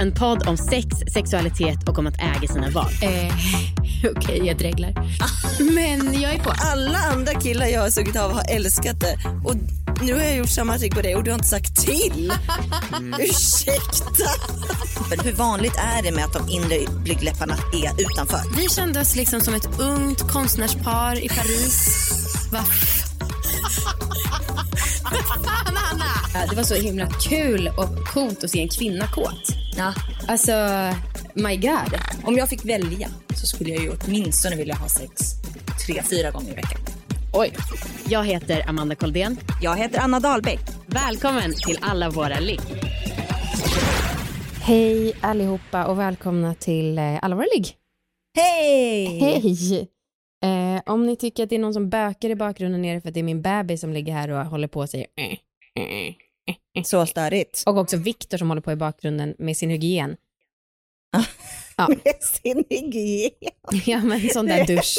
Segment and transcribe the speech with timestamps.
[0.00, 2.92] En podd om sex, sexualitet och om att äga sina val.
[3.02, 3.34] Eh,
[4.16, 4.94] Okej, jag dreglar.
[5.74, 6.52] Men jag är på.
[6.56, 9.18] Alla andra killar jag har sugit av har älskat det.
[9.44, 9.54] Och
[10.02, 12.32] nu har jag gjort samma trick på dig och du har inte sagt till.
[13.18, 14.30] Ursäkta.
[15.10, 18.40] Men hur vanligt är det med att de inre blygdläpparna är utanför?
[18.56, 21.98] Vi kände oss liksom som ett ungt konstnärspar i Paris.
[22.52, 22.64] Va?
[25.28, 26.46] Fan, Anna!
[26.50, 29.67] Det var så himla kul och coolt att se en kvinna kåt.
[29.78, 29.94] Ja.
[30.28, 30.52] Alltså,
[31.34, 32.00] my god.
[32.24, 35.20] Om jag fick välja så skulle jag ju åtminstone vilja ha sex
[35.86, 36.80] tre, fyra gånger i veckan.
[37.32, 37.52] Oj.
[38.08, 39.36] Jag heter Amanda Koldén.
[39.62, 40.60] Jag heter Anna Dahlbeck.
[40.86, 42.60] Välkommen till Alla våra ligg.
[44.62, 47.66] Hej allihopa och välkomna till eh, Alla våra ligg.
[48.36, 49.18] Hej!
[49.20, 49.88] Hej!
[50.44, 53.08] Eh, om ni tycker att det är någon som bökar i bakgrunden är det för
[53.08, 55.38] att det är min bebis som ligger här och håller på och säger eh.
[56.84, 57.62] Så störigt.
[57.66, 60.16] Och också Viktor som håller på i bakgrunden med sin hygien.
[61.76, 61.88] Ja.
[61.88, 63.30] Med sin hygien.
[63.86, 64.98] Ja men sån där dusch.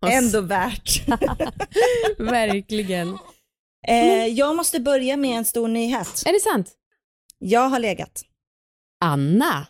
[0.06, 1.08] Ändå värt.
[2.18, 3.18] Verkligen.
[3.88, 6.22] Eh, jag måste börja med en stor nyhet.
[6.26, 6.72] Är det sant?
[7.38, 8.22] Jag har legat.
[9.04, 9.66] Anna,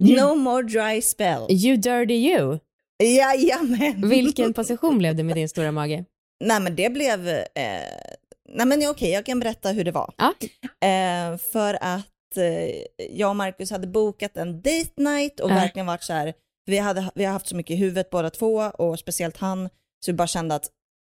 [0.00, 1.46] No more dry spell.
[1.50, 2.58] you dirty you.
[3.04, 4.08] Jajamän.
[4.08, 6.04] Vilken position blev det med din stora mage?
[6.44, 7.44] Nej men det blev, eh,
[8.48, 10.14] nej men okej jag kan berätta hur det var.
[10.18, 10.34] Ja.
[10.88, 15.54] Eh, för att eh, jag och Marcus hade bokat en date night och Ja.
[15.54, 16.34] verkligen varit så här,
[16.66, 19.68] vi, hade, vi har haft så mycket i huvudet båda två och speciellt han,
[20.04, 20.70] så vi bara kände att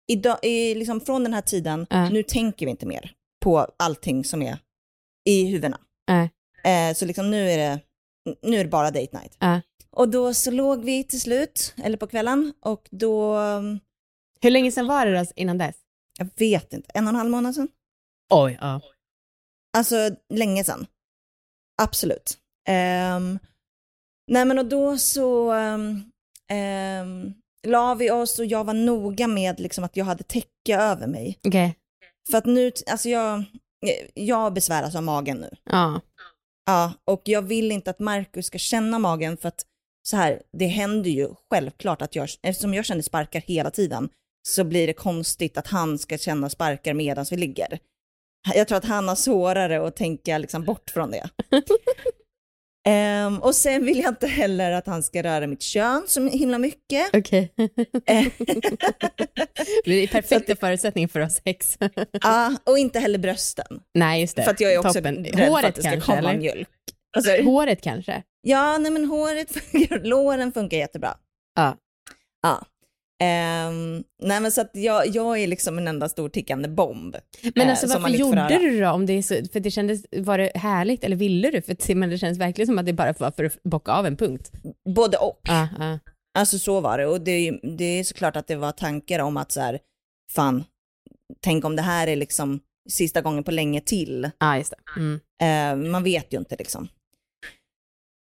[0.08, 2.10] idag, i, liksom från den här tiden, Ja.
[2.10, 3.12] nu tänker vi inte mer
[3.44, 4.58] på allting som är
[5.30, 5.80] i huvudena.
[6.64, 7.80] Eh, så liksom nu är det,
[8.42, 9.38] nu är det bara date night.
[9.92, 13.38] Och då så låg vi till slut, eller på kvällen, och då,
[14.42, 15.76] Hur länge sedan var det då innan dess?
[16.18, 17.68] Jag vet inte, en och en halv månad sedan?
[18.34, 18.82] Oj, ja.
[19.78, 20.86] Alltså länge sedan.
[21.82, 22.38] Absolut.
[22.70, 23.40] Um,
[24.32, 26.12] nej men och då så um,
[27.02, 27.34] um,
[27.68, 31.40] la vi oss och jag var noga med liksom att jag hade täcke över mig.
[31.48, 31.76] Okej.
[32.32, 33.44] För att nu, alltså jag,
[34.14, 35.50] jag besväras av magen nu.
[35.64, 36.02] Ja.
[36.66, 39.66] Ja, och jag vill inte att Markus ska känna magen för att
[40.08, 44.10] så här, det händer ju självklart att jag, eftersom jag känner sparkar hela tiden,
[44.48, 47.80] så blir det konstigt att han ska känna sparkar medan vi ligger.
[48.56, 51.30] Jag tror att han har svårare att tänka liksom bort från det.
[52.86, 56.58] Ehm, och sen vill jag inte heller att han ska röra mitt kön så himla
[56.58, 57.10] mycket.
[57.14, 57.54] Okej.
[58.06, 58.26] Eh,
[59.86, 61.78] det är perfekta förutsättningar för ha sex.
[62.22, 63.80] ja, och inte heller brösten.
[63.94, 64.44] Nej, just det.
[64.44, 65.26] För att jag är också Toppen.
[65.26, 66.40] rädd för Håret att det ska kanske, komma eller?
[66.40, 66.70] mjölk.
[67.24, 67.44] Du?
[67.44, 68.24] Håret kanske?
[68.42, 71.18] Ja, nej men håret funkar, låren funkar jättebra.
[71.56, 71.78] Ja.
[72.42, 72.66] Ja.
[73.24, 77.16] Ehm, nej men så att jag, jag är liksom en enda stor tickande bomb.
[77.56, 78.90] Men eh, alltså man varför gjorde du då?
[78.90, 81.62] Om det är så, för det kändes, var det härligt eller ville du?
[81.62, 84.18] För men det känns verkligen som att det bara var för att bocka av en
[84.18, 84.52] punkt.
[84.96, 85.40] Både och.
[85.44, 86.00] Ja, ja.
[86.38, 87.08] Alltså så var det.
[87.08, 89.80] Och det det är såklart att det var tankar om att så här,
[90.32, 90.64] fan,
[91.42, 94.30] tänk om det här är liksom sista gången på länge till.
[94.40, 94.74] Ja, just.
[94.98, 95.20] Mm.
[95.42, 96.88] Eh, man vet ju inte liksom.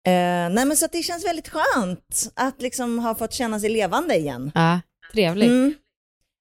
[0.07, 4.15] Eh, nej men så det känns väldigt skönt att liksom ha fått känna sig levande
[4.15, 4.51] igen.
[4.55, 4.81] Ja,
[5.11, 5.49] trevligt.
[5.49, 5.73] Mm.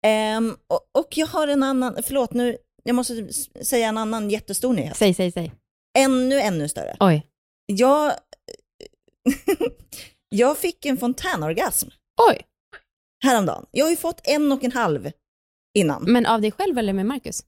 [0.06, 4.72] Ehm, och, och jag har en annan, förlåt nu, jag måste säga en annan jättestor
[4.72, 4.96] nyhet.
[4.96, 5.52] Säg, säg, säg.
[5.98, 6.96] Ännu, ännu större.
[7.00, 7.26] Oj.
[7.66, 8.12] Jag,
[10.28, 11.88] jag fick en fontänorgasm
[12.30, 12.42] Oj.
[13.24, 13.66] häromdagen.
[13.70, 15.10] Jag har ju fått en och en halv
[15.78, 16.04] innan.
[16.12, 17.44] Men av dig själv eller med Marcus?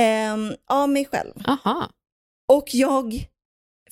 [0.00, 1.32] Ehm, av mig själv.
[1.44, 1.90] Aha.
[2.52, 3.26] Och jag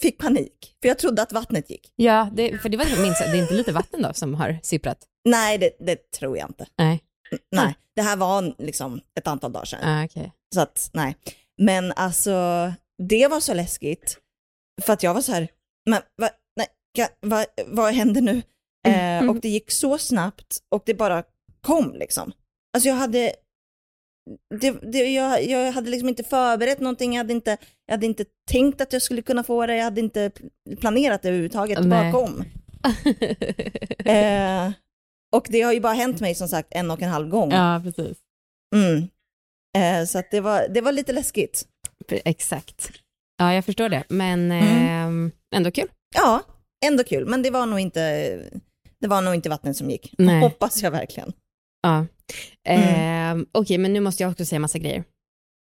[0.01, 1.93] fick panik, för jag trodde att vattnet gick.
[1.97, 4.99] Ja, det, för det var minst, det är inte lite vatten då som har sipprat?
[5.25, 6.67] Nej, det, det tror jag inte.
[6.79, 7.01] Nej.
[7.53, 9.81] Nej, det här var liksom ett antal dagar sedan.
[9.83, 10.33] Ah, okej.
[10.55, 11.17] Så att, nej.
[11.59, 12.33] Men alltså,
[13.09, 14.19] det var så läskigt.
[14.83, 15.49] För att jag var så här,
[15.91, 18.43] men va, nej, ka, va, vad händer nu?
[18.89, 21.25] Eh, och det gick så snabbt och det bara
[21.61, 22.33] kom liksom.
[22.75, 23.33] Alltså jag hade,
[24.61, 27.57] det, det, jag, jag hade liksom inte förberett någonting, jag hade inte,
[27.87, 30.31] jag hade inte tänkt att jag skulle kunna få det, jag hade inte
[30.81, 32.13] planerat det överhuvudtaget, Nej.
[32.13, 32.45] kom.
[34.05, 34.73] Eh,
[35.37, 37.51] och det har ju bara hänt mig som sagt en och en halv gång.
[37.53, 38.19] ja, precis.
[38.77, 39.09] Mm.
[39.79, 41.65] Eh, så att det, var, det var lite läskigt.
[42.25, 42.91] Exakt.
[43.39, 44.05] Ja, jag förstår det.
[44.09, 44.89] Men Mm.
[44.89, 45.89] ehm, ändå kul.
[46.15, 46.41] Ja,
[46.87, 48.01] ändå kul, men det var nog inte
[49.01, 50.15] det var nog inte vattnet som gick.
[50.19, 50.41] Nej.
[50.41, 51.33] Hoppas jag verkligen.
[51.83, 52.07] Ja.
[52.69, 53.41] Mm.
[53.41, 55.05] Eh, Okej, men nu måste jag också säga massa grejer.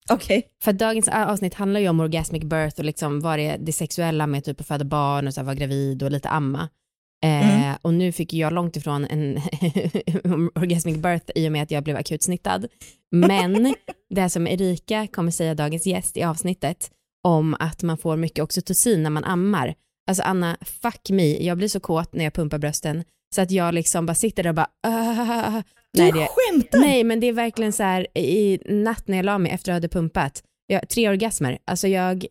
[0.09, 0.47] Okej.
[0.63, 4.27] För att dagens avsnitt handlar ju om orgasmic birth och liksom vad det det sexuella
[4.27, 6.69] med typ att föda barn och så här, vara gravid och lite amma.
[7.23, 7.75] Eh, Mm.
[7.81, 9.35] Och nu fick jag långt ifrån en
[10.55, 12.67] orgasmic birth i och med att jag blev akut snittad.
[13.11, 13.75] Men
[14.09, 16.91] det som Erika kommer säga dagens gäst i avsnittet
[17.23, 19.75] om att man får mycket oxytocin när man ammar.
[20.07, 23.03] Alltså Anna, fuck me, jag blir så kåt när jag pumpar brösten
[23.35, 24.67] så att jag liksom bara sitter där och bara
[25.95, 26.79] Du Nej, det, skämtar?
[26.79, 29.73] Nej, men det är verkligen så här i natt när jag la mig efter att
[29.73, 32.25] jag hade pumpat, jag, tre orgasmer, alltså jag,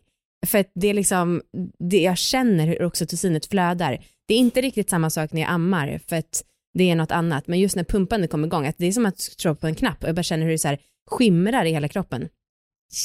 [0.45, 1.41] för att det är liksom,
[1.79, 4.05] det jag känner hur oxytocinet flödar.
[4.27, 7.47] Det är inte riktigt samma sak när jag ammar, för att det är något annat,
[7.47, 10.03] men just när pumpandet kommer igång, att det är som att slå på en knapp
[10.03, 10.79] och jag bara känner hur det så här
[11.11, 12.29] skimrar i hela kroppen.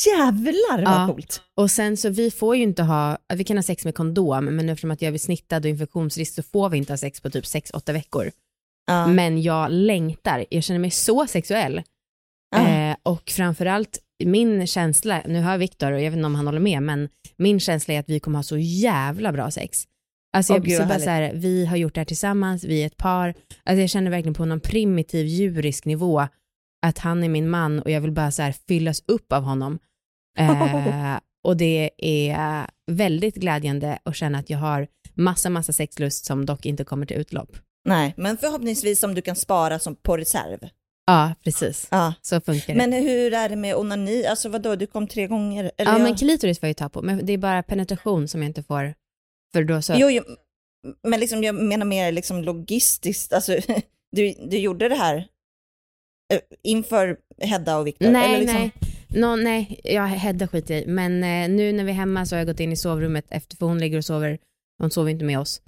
[0.07, 1.07] Jävlar vad Ja.
[1.13, 1.43] coolt.
[1.57, 4.69] Och sen så vi får ju inte ha, vi kan ha sex med kondom, men
[4.69, 7.45] eftersom att jag är snittad och infektionsrisk så får vi inte ha sex på typ
[7.45, 8.31] 6-8 veckor.
[8.87, 9.07] Ja.
[9.07, 11.83] Men jag längtar, jag känner mig så sexuell.
[12.57, 12.69] Ja.
[12.69, 16.61] Eh, och framförallt min känsla, nu hör Viktor och jag vet inte om han håller
[16.61, 19.85] med, men min känsla är att vi kommer ha så jävla bra sex.
[20.33, 22.87] Alltså jag gud, så bara så här, vi har gjort det här tillsammans, vi är
[22.87, 23.35] ett par.
[23.65, 26.27] Alltså jag känner verkligen på någon primitiv djurisk nivå
[26.87, 29.79] att han är min man och jag vill bara så här fyllas upp av honom.
[30.39, 36.47] Eh, och det är väldigt glädjande att känna att jag har massa, massa sexlust som
[36.47, 37.57] dock inte kommer till utlopp.
[37.89, 40.69] Nej, men förhoppningsvis om du kan spara som på reserv.
[41.07, 41.89] Ja, precis.
[41.91, 42.15] Ja.
[42.23, 42.79] Så funkar det.
[42.79, 44.27] Men hur är det med onani?
[44.27, 45.71] Alltså vadå, du kom tre gånger?
[45.79, 48.29] Eller ja, jag- men klitoris får jag ju ta på, men det är bara penetration
[48.29, 48.95] som jag inte får.
[49.53, 49.95] För då så...
[49.97, 50.23] Jo, jo,
[51.09, 53.33] men liksom, jag menar mer liksom logistiskt.
[53.33, 53.53] Alltså,
[54.17, 55.17] du, du gjorde det här
[56.33, 58.11] eh, inför Hedda och Viktor?
[58.11, 58.73] nej, eller liksom, nej.
[59.09, 60.87] Nå, nej, jag Hedda skiter i.
[60.87, 63.57] Men eh, nu när vi är hemma så har jag gått in i sovrummet efter,
[63.57, 64.39] för hon ligger och sover,
[64.79, 65.61] hon sover inte med oss.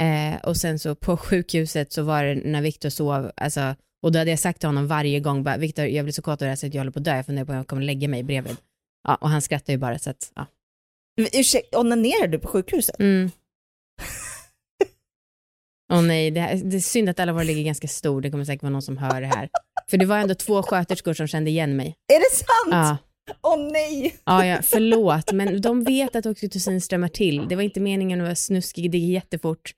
[0.00, 4.18] Eh, och sen så på sjukhuset så var det när Viktor sov, alltså, och då
[4.18, 6.48] hade jag sagt till honom varje gång, bara, Viktor jag blir så kåt av det
[6.48, 8.08] här så att jag håller på att dö, jag funderar på om jag kommer lägga
[8.08, 8.56] mig bredvid.
[9.08, 10.46] Ja, och han skrattar ju bara så att, ja.
[11.32, 13.00] Ursäkta, onanerar du på sjukhuset?
[13.00, 13.30] Mm.
[15.92, 18.44] Åh nej, det, här, det är synd att alla våra ligger ganska stor, det kommer
[18.44, 19.48] säkert vara någon som hör det här.
[19.90, 21.94] För det var ändå två sköterskor som kände igen mig.
[22.12, 22.70] Är det sant?
[22.70, 22.98] Ja,
[23.42, 24.16] Åh nej!
[24.24, 27.48] ja, ja förlåt, men de vet att oxytocin strömmar till.
[27.48, 29.72] Det var inte meningen att vara snuskig, det gick jättefort.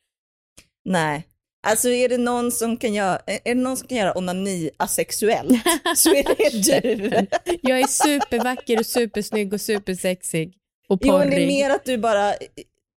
[0.85, 1.27] Nej.
[1.67, 5.63] Alltså är det någon som kan göra, är det någon som kan göra onani asexuellt
[5.97, 6.25] så är
[6.71, 7.27] det du.
[7.63, 10.55] Jag är supervacker och supersnygg och supersexig
[10.89, 11.49] och Jo, men det är porrig.
[11.49, 12.35] mer att du bara,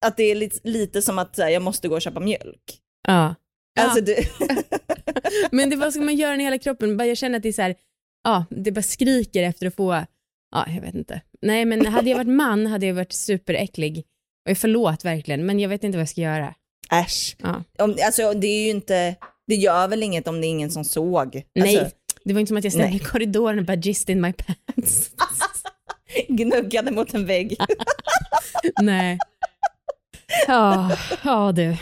[0.06, 2.80] att det är lite, lite som att här, jag måste gå och köpa mjölk.
[3.08, 3.36] Ja.
[3.80, 4.16] Alltså du,
[5.52, 7.00] Men det, vad ska man göra i hela kroppen?
[7.00, 7.76] Jag känner att det är så här,
[8.24, 10.06] ja, det bara skriker efter att få,
[10.52, 11.22] ja, jag vet inte.
[11.42, 14.06] Nej, men hade jag varit man hade jag varit superäcklig.
[14.50, 16.54] Och förlåt verkligen, men jag vet inte vad jag ska göra.
[16.92, 17.36] Äsch.
[17.40, 17.64] Ja.
[17.80, 19.16] Om, alltså det är ju inte,
[19.48, 21.44] det gör väl inget om det är ingen som såg.
[21.56, 22.98] Nej, Alltså, det var inte som att jag ställde Nej.
[22.98, 25.10] i korridoren och bara gist in my pants.
[26.28, 27.58] gnuggade mot en vägg.
[28.82, 29.20] Nej.
[30.48, 30.92] Ja,
[31.24, 31.78] ja du.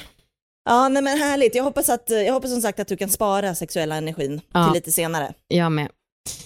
[0.66, 1.56] Ja, nej men härligt.
[1.56, 4.66] Jag hoppas, att, jag hoppas som sagt att du kan spara sexuella energin Ja.
[4.66, 5.34] till lite senare.
[5.48, 5.90] Jag med.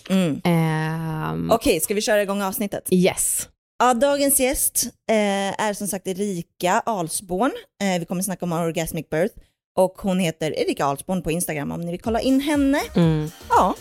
[0.10, 0.42] Mm.
[0.44, 2.88] Ehm, Okej, ska vi köra igång avsnittet?
[2.92, 3.50] Yes.
[3.80, 7.52] Ja, dagens gäst eh, är som sagt Erika Alsborn.
[7.82, 9.36] Eh, vi kommer snacka om orgasmic birth
[9.76, 12.82] och hon heter Erika Alsborn på Instagram om ni vill kolla in henne.
[12.96, 13.30] Mm.
[13.50, 13.76] Ja,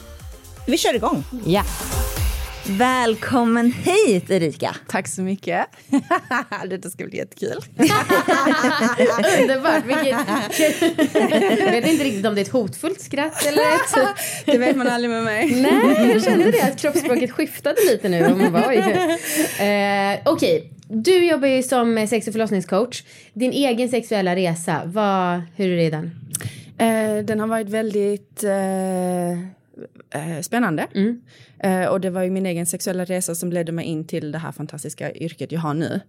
[0.67, 1.25] vi kör igång.
[1.47, 1.65] Ja.
[2.69, 4.77] Välkommen hit Erika.
[4.89, 5.67] Tack så mycket.
[6.71, 7.57] Detta ska bli jättekul.
[9.41, 9.85] Underbart.
[9.87, 10.17] Vilket...
[11.61, 14.17] jag vet inte riktigt om det är ett hotfullt skratt eller ett...
[14.47, 15.63] Det vet man aldrig med mig.
[15.63, 18.27] Nej, jag kände det att kroppsspråket skiftade lite nu.
[18.27, 18.79] Och man bara, oj.
[19.67, 23.03] Eh, Okej, du jobbar ju som sex och förlossningscoach.
[23.33, 26.11] Din egen sexuella resa, vad, hur är den?
[26.79, 29.57] Eh, den har varit väldigt eh,
[30.17, 30.87] eh, spännande.
[30.95, 31.21] Mm.
[31.59, 34.39] Eh, och det var ju min egen sexuella resa som ledde mig in till det
[34.39, 36.01] här fantastiska yrket jag har nu.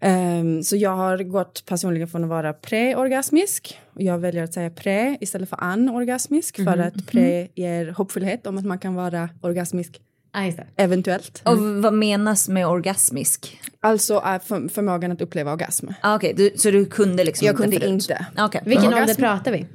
[0.00, 5.16] Ehm, så jag har gått personligen från att vara preorgasmisk, jag väljer att säga pre
[5.20, 10.00] istället för anorgasmisk, för att pre ger hoppfullhet om att man kan vara orgasmisk
[10.32, 11.42] Ah, eventuellt.
[11.44, 13.60] Och vad menas med orgasmisk?
[13.80, 15.86] Alltså är för, förmågan att uppleva orgasm.
[16.00, 17.88] Ah, Okej, du, så du kunde liksom Jag kunde förut?
[17.90, 18.26] inte.
[18.36, 18.62] Ah, Okej.
[18.64, 19.02] Vilken Orgasm.
[19.02, 19.66] ålder pratar vi?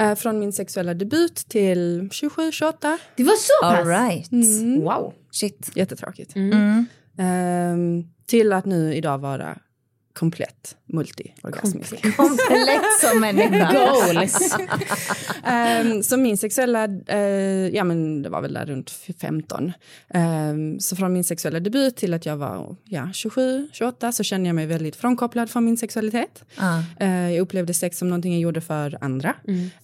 [0.00, 2.98] Eh, från min sexuella debut till 27, 28.
[3.16, 3.78] Det var så pass?
[3.78, 4.32] All right.
[4.82, 5.14] Wow.
[5.32, 5.70] Shit.
[5.74, 6.36] Jättetråkigt.
[6.36, 6.86] Mm.
[7.18, 9.58] Ehm, till att nu idag vara
[10.16, 12.16] komplett multiorgasmisk.
[12.16, 13.72] Komplett som människa.
[14.14, 14.56] Goals.
[15.44, 17.18] Ehm, så min sexuella, eh,
[17.74, 19.72] ja men det var väl där runt 15.
[20.08, 24.48] Ehm, så från min sexuella debut till att jag var ja, 27, 28 så kände
[24.48, 26.44] jag mig väldigt frånkopplad från min sexualitet.
[26.56, 26.82] Ja.
[27.00, 29.34] Eh, jag upplevde sex som någonting jag gjorde för andra.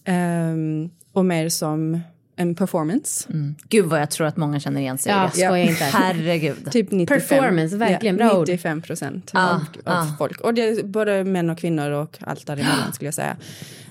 [0.05, 2.01] Ehm, och mer som
[2.37, 3.29] en performance.
[3.69, 5.33] Gud vad jag tror att många känner igen sig Ja, i det.
[5.47, 5.85] skoja inte.
[5.93, 6.73] Herregud.
[6.73, 8.49] Typ 95, Performance, verkligen, bra ord.
[8.49, 10.15] 95 procent Ah, av, av ah.
[10.19, 10.41] folk.
[10.41, 13.37] Och det är både män och kvinnor och allt däremellan skulle jag säga.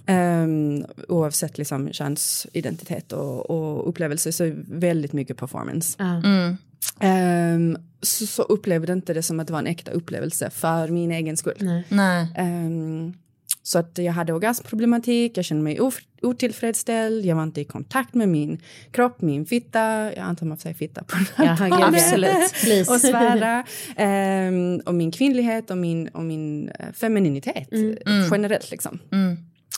[0.08, 5.96] Um, oavsett liksom könsidentitet och, och upplevelse så är det väldigt mycket performance.
[6.00, 6.22] Ja.
[7.00, 11.12] Ehm, så, så upplevde inte det som att det var en äkta upplevelse för min
[11.12, 11.58] egen skull.
[11.60, 11.84] Nej.
[11.90, 12.28] Nej.
[12.36, 13.14] Ehm,
[13.64, 15.80] så att jag hade orgasmproblematik, jag kände mig
[16.22, 19.80] otillfredsställd, jag var inte i kontakt med min kropp, min fitta,
[20.16, 22.90] jag antar man får säga fitta på den här Ja, absolut.
[22.90, 23.64] Och svära.
[23.96, 29.00] Ehm, och min kvinnlighet och min, och min eh, femininitet eh, generellt liksom.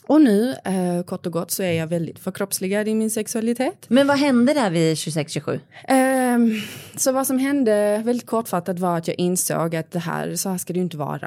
[0.07, 3.85] Och nu, eh, kort och gott, så är jag väldigt förkroppsligad i min sexualitet.
[3.87, 5.59] Men vad hände där vid 26-27?
[5.87, 6.61] Ehm,
[6.95, 10.57] så vad som hände väldigt kortfattat var att jag insåg att det här, så här
[10.57, 11.19] ska det ju inte vara.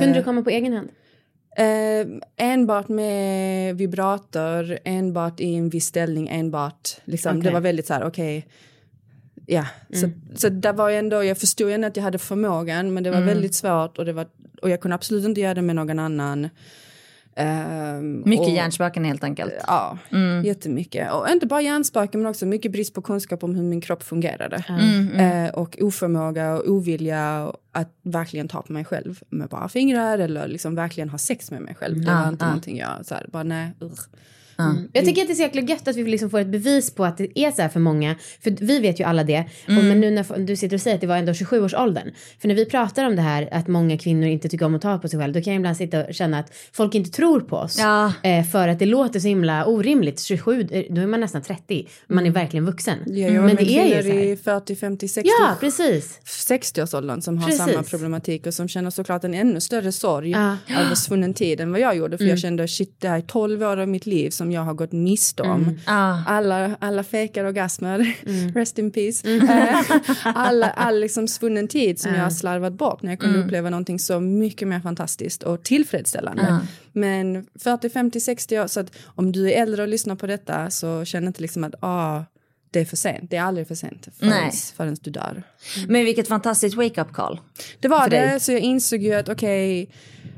[0.00, 0.88] Kunde du komma på egen hand?
[1.56, 7.42] Eh, enbart med vibrator, enbart i en viss ställning, enbart liksom, Okej.
[7.42, 8.46] det var väldigt så här, okej.
[9.46, 13.02] Ja, så, så där var jag ändå, jag förstod ändå att jag hade förmågan men
[13.02, 14.26] det var väldigt svårt och, det var,
[14.62, 16.48] och jag kunde absolut inte göra det med någon annan.
[17.36, 19.52] Ehm, Mycket och, hjärnspöken helt enkelt.
[19.66, 19.98] Ja,
[20.44, 21.12] jättemycket.
[21.12, 24.64] Och inte bara hjärnspöken men också mycket brist på kunskap om hur min kropp fungerade.
[25.16, 30.48] Eh, och oförmåga och ovilja att verkligen ta på mig själv med bara fingrar eller
[30.48, 32.04] liksom verkligen ha sex med mig själv.
[32.04, 32.48] Det Ah, var inte ah.
[32.48, 33.98] någonting jag så här, bara nej, urr.
[34.92, 37.04] Jag tycker att det är så jäkla gött att vi liksom får ett bevis på
[37.04, 38.16] att det är så här för många.
[38.42, 39.44] För vi vet ju alla det.
[39.66, 42.10] Och men nu när du sitter och säger att det var ändå 27-årsåldern.
[42.40, 44.98] För när vi pratar om det här att många kvinnor inte tycker om att ta
[44.98, 45.32] på sig själv.
[45.32, 47.78] Då kan jag ibland sitta och känna att folk inte tror på oss.
[47.78, 48.12] Ja.
[48.22, 50.20] Eh, för att det låter så himla orimligt.
[50.20, 51.88] 27, eh, då är man nästan 30.
[52.06, 52.98] Man är verkligen vuxen.
[53.06, 54.24] Jobbar men med det är ju så här.
[54.24, 56.18] i 40, 50, 60, Ja, precis.
[56.24, 57.64] 60-årsåldern som har Precis.
[57.66, 60.56] samma problematik och som känner såklart en ännu större sorg Ja.
[60.68, 62.18] över svunnen tid än vad jag gjorde.
[62.18, 64.74] För jag kände shit, det här är 12 år av mitt liv som jag har
[64.74, 65.78] gått miste om.
[65.86, 66.16] Ah.
[66.26, 68.16] Alla, alla fejkar orgasmer,
[68.54, 69.28] rest in peace.
[69.28, 73.70] Eh, alla, all liksom svunnen tid som jag har slarvat bort när jag kunde uppleva
[73.70, 76.60] någonting så mycket mer fantastiskt och tillfredsställande.
[76.92, 80.70] Men 40, 50, 60 år, så att om du är äldre och lyssnar på detta
[80.70, 82.22] så känn inte liksom att ah,
[82.70, 83.30] det är för sent.
[83.30, 84.52] Det är aldrig för sent förrän, Nej.
[84.76, 85.42] förrän du dör.
[85.88, 87.40] Men vilket fantastiskt wake-up call.
[87.80, 88.40] Det var det, dig?
[88.40, 89.90] så jag insåg ju att okej,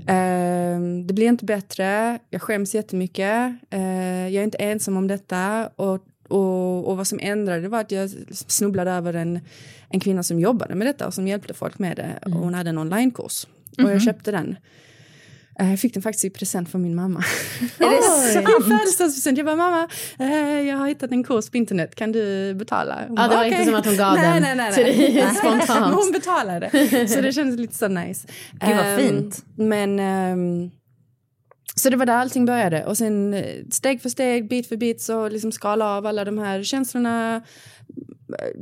[0.07, 5.71] ehm, det blir inte bättre, jag skäms jättemycket, uh, jag är inte ensam om detta
[5.77, 9.41] och, och, och vad som ändrade var att jag snubblade över en,
[9.89, 12.71] en kvinna som jobbade med detta och som hjälpte folk med det och hon hade
[12.71, 13.47] en onlinekurs
[13.79, 14.57] och jag köpte den.
[15.61, 17.25] Eh, Jag fick den faktiskt i present från min mamma.
[17.78, 18.49] Är det sant?
[18.61, 19.38] I födelsedagspresent.
[19.38, 22.99] Jag bara, mamma, eh, jag har hittat en kurs på internet, kan du betala?
[23.09, 24.75] Hon Ja, det bara, var inte "Okej." som att hon gav nej, den nej, nej,
[24.75, 25.68] till dig spontant.
[25.80, 26.71] Men hon betalade.
[27.09, 28.28] Så det kändes lite så nice.
[28.52, 29.44] Gud, vad Ehm, fint.
[29.56, 30.71] Men, ehm,
[31.76, 32.85] så det var där allting började.
[32.85, 36.38] Och sen eh, steg för steg, bit för bit så liksom skala av alla de
[36.38, 37.42] här känslorna.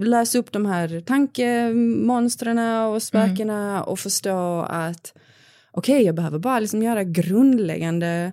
[0.00, 5.12] Lösa upp de här tankemonstren och spökena och förstå att
[5.72, 8.32] okej, jag behöver bara liksom göra grundläggande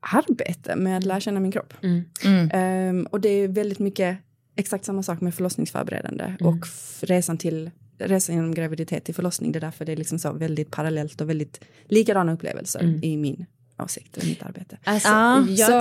[0.00, 1.74] arbete med att lära känna min kropp.
[1.82, 2.50] Mm.
[2.52, 4.18] Ehm, och det är väldigt mycket
[4.56, 9.52] exakt samma sak med förlossningsförberedande och f- resan till resan genom graviditet till förlossning.
[9.52, 13.46] Det är därför det är liksom så väldigt parallellt och väldigt likadana upplevelser i min
[13.78, 14.78] åsikt och mitt arbete.
[14.84, 15.74] Alltså, Ja, jag, så,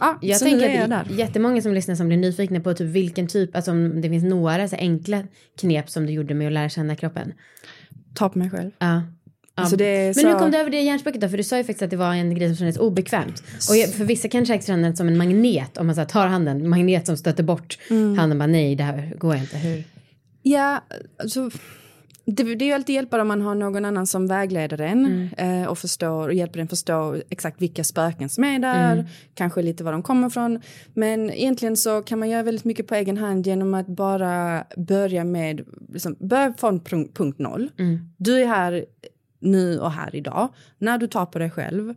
[0.00, 1.16] ja, jag så tänker jag att där.
[1.18, 4.68] jättemånga som lyssnar som blir nyfikna på typ vilken typ, alltså om det finns några
[4.68, 5.22] så enkla
[5.60, 7.32] knep som du gjorde med att lära känna kroppen.
[8.14, 8.70] Ta på mig själv.
[8.78, 9.02] Ja.
[9.54, 9.62] Ja.
[9.62, 11.28] Alltså det är Men så- hur kom du över det hjärnspöket då?
[11.28, 13.42] För du sa ju faktiskt att det var en grej som kändes obekvämt.
[13.70, 15.78] Och jag, för vissa kanske det som en magnet.
[15.78, 18.18] Om man så här, tar handen, magnet som stöter bort Mm.
[18.18, 18.38] handen.
[18.38, 19.56] Bara nej, det här går inte.
[19.56, 19.84] Hur?
[20.42, 20.84] Ja,
[21.18, 21.50] alltså,
[22.24, 25.64] det, det är ju alltid hjälpare om man har någon annan som vägleder en eh,
[25.64, 29.92] och förstår och hjälper en förstå exakt vilka spöken som är där, kanske lite var
[29.92, 30.60] de kommer ifrån.
[30.94, 35.24] Men egentligen så kan man göra väldigt mycket på egen hand genom att bara börja
[35.24, 35.60] med,
[35.92, 37.70] liksom, börja från punkt, punkt noll.
[38.16, 38.84] Du är här
[39.42, 40.48] nu och här idag.
[40.78, 41.94] När du tar på dig själv,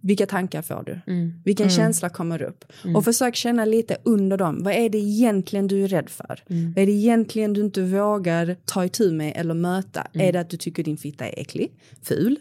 [0.00, 1.00] vilka tankar får du?
[1.44, 2.64] Vilken känsla kommer upp?
[2.94, 4.62] Och försök känna lite under dem.
[4.62, 6.42] Vad är det egentligen du är rädd för?
[6.48, 10.06] Vad är det egentligen du inte vågar ta itu med eller möta?
[10.12, 11.72] Är det att du tycker din fitta är äcklig,
[12.02, 12.38] ful,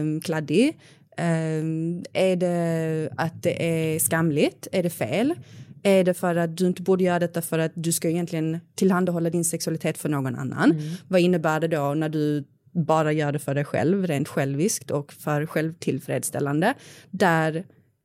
[0.00, 0.78] um, kladdig?
[1.16, 4.68] Ehm, är det att det är skamligt?
[4.72, 5.34] Är det fel?
[5.82, 9.30] Är det för att du inte borde göra detta för att du ska egentligen tillhandahålla
[9.30, 10.70] din sexualitet för någon annan?
[11.08, 12.44] Vad innebär det då när du
[12.76, 16.74] bara gör det för dig själv, rent själviskt och för självtillfredsställande.
[17.10, 17.64] Där,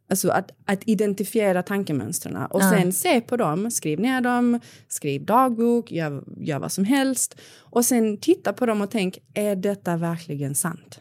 [0.10, 2.70] alltså att, att identifiera tankemönstren och Ja.
[2.70, 7.40] sen se på dem, skriv ner dem, skriv dagbok, gör, gör vad som helst.
[7.60, 11.00] Och sen titta på dem och tänk, är detta verkligen sant?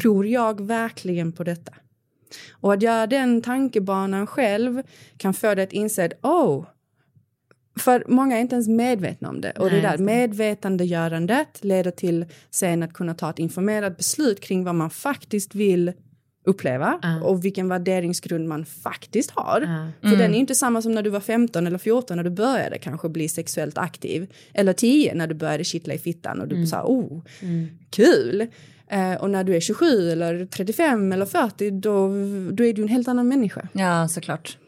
[0.00, 1.72] Tror jag verkligen på detta?
[2.50, 4.82] Och att göra den tankebanan själv
[5.16, 6.66] kan få dig att inse att oh,
[7.76, 9.50] för många är inte ens medvetna om det.
[9.50, 14.64] Och Nej, det där medvetandegörandet leder till sen att kunna ta ett informerat beslut kring
[14.64, 15.92] vad man faktiskt vill
[16.46, 17.22] uppleva Ja.
[17.22, 19.90] och vilken värderingsgrund man faktiskt har.
[20.02, 20.08] Ja.
[20.10, 22.78] För den är inte samma som när du var 15 eller 14 när du började
[22.78, 24.32] kanske bli sexuellt aktiv.
[24.54, 27.22] Eller 10 när du började kittla i fittan och du sa oh,
[27.90, 28.46] kul.
[28.88, 32.08] Eh, och när du är 27 eller 35 eller 40 då,
[32.52, 33.68] då är du en helt annan människa.
[33.72, 34.58] Ja, såklart.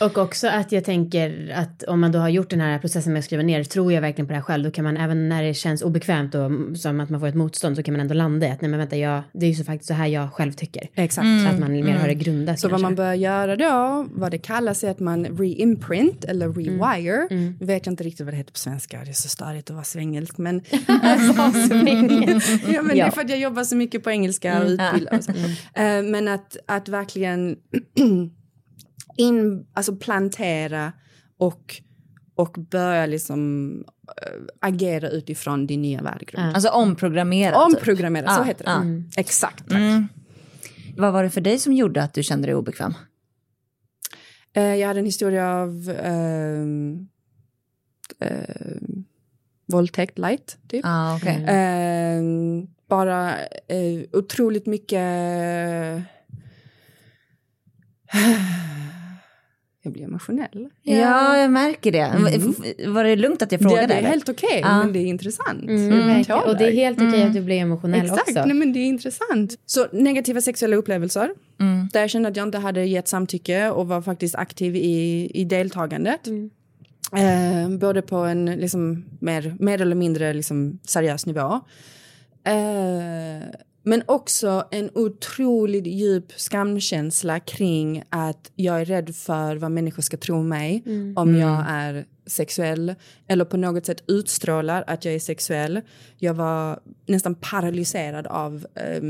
[0.00, 3.18] Och också att jag tänker att om man då har gjort den här processen med
[3.20, 5.42] att skriva ner, tror jag verkligen på det här själv, då kan man även när
[5.42, 8.46] det känns obekvämt och som att man får ett motstånd så kan man ändå landa
[8.46, 10.52] i att nej men vänta, jag, det är ju så faktiskt så här jag själv
[10.52, 10.88] tycker.
[10.94, 11.26] Exakt.
[11.44, 12.82] Så att man mer har det grundat Så vad kanske.
[12.86, 17.26] man bör göra då, vad det kallas är att man reimprint eller rewire.
[17.30, 17.54] Mm.
[17.60, 19.84] Vet jag inte riktigt vad det heter på svenska, det är så störigt att vara
[19.84, 20.38] svengelsk.
[20.38, 23.10] Men, ja, men det är Ja.
[23.10, 25.16] för att jag jobbar så mycket på engelska och utbildar.
[25.18, 25.30] Och så.
[25.80, 27.56] Eh, men att, att verkligen
[29.20, 30.92] in, alltså plantera
[31.38, 31.80] och,
[32.34, 33.70] och börja liksom
[34.22, 36.46] eh, agera utifrån din nya värdegrund.
[36.46, 36.54] Ja.
[36.54, 37.66] Alltså omprogrammera.
[37.66, 37.74] typ.
[37.76, 38.70] Omprogrammera, så Ja, heter det.
[38.70, 38.84] ja.
[39.20, 39.78] Exakt, tack.
[39.78, 40.08] Mm.
[40.96, 42.94] Vad var det för dig som gjorde att du kände dig obekväm?
[44.52, 47.08] Eh, jag hade en historia av ehm,
[48.20, 49.04] ehm,
[49.66, 50.84] våldtäkt light, typ.
[50.84, 51.44] Ah, okay.
[51.48, 56.02] Ehm, bara eh, otroligt mycket...
[59.82, 60.68] Jag blir emotionell.
[60.82, 62.12] Ja, jag märker det.
[62.88, 63.86] Var det lugnt att jag frågade?
[63.86, 64.78] det, det är helt okej, Ja.
[64.78, 65.62] men det är intressant.
[65.62, 68.44] Mm, tål Och det är helt okej att du blir emotionell Exakt, också.
[68.44, 69.54] nej, men det är intressant.
[69.66, 71.88] Så negativa sexuella upplevelser, Mm.
[71.92, 75.44] där jag kände att jag inte hade gett samtycke och var faktiskt aktiv i, i
[75.44, 76.20] deltagandet.
[77.16, 81.60] Eh, både på en liksom, mer, mer eller mindre liksom, seriös nivå.
[82.44, 83.48] Eh,
[83.82, 90.16] men också en otroligt djup skamkänsla kring att jag är rädd för vad människor ska
[90.16, 90.82] tro mig
[91.16, 92.94] om jag är sexuell
[93.28, 95.80] eller på något sätt utstrålar att jag är sexuell.
[96.18, 99.02] Jag var nästan paralyserad av eh,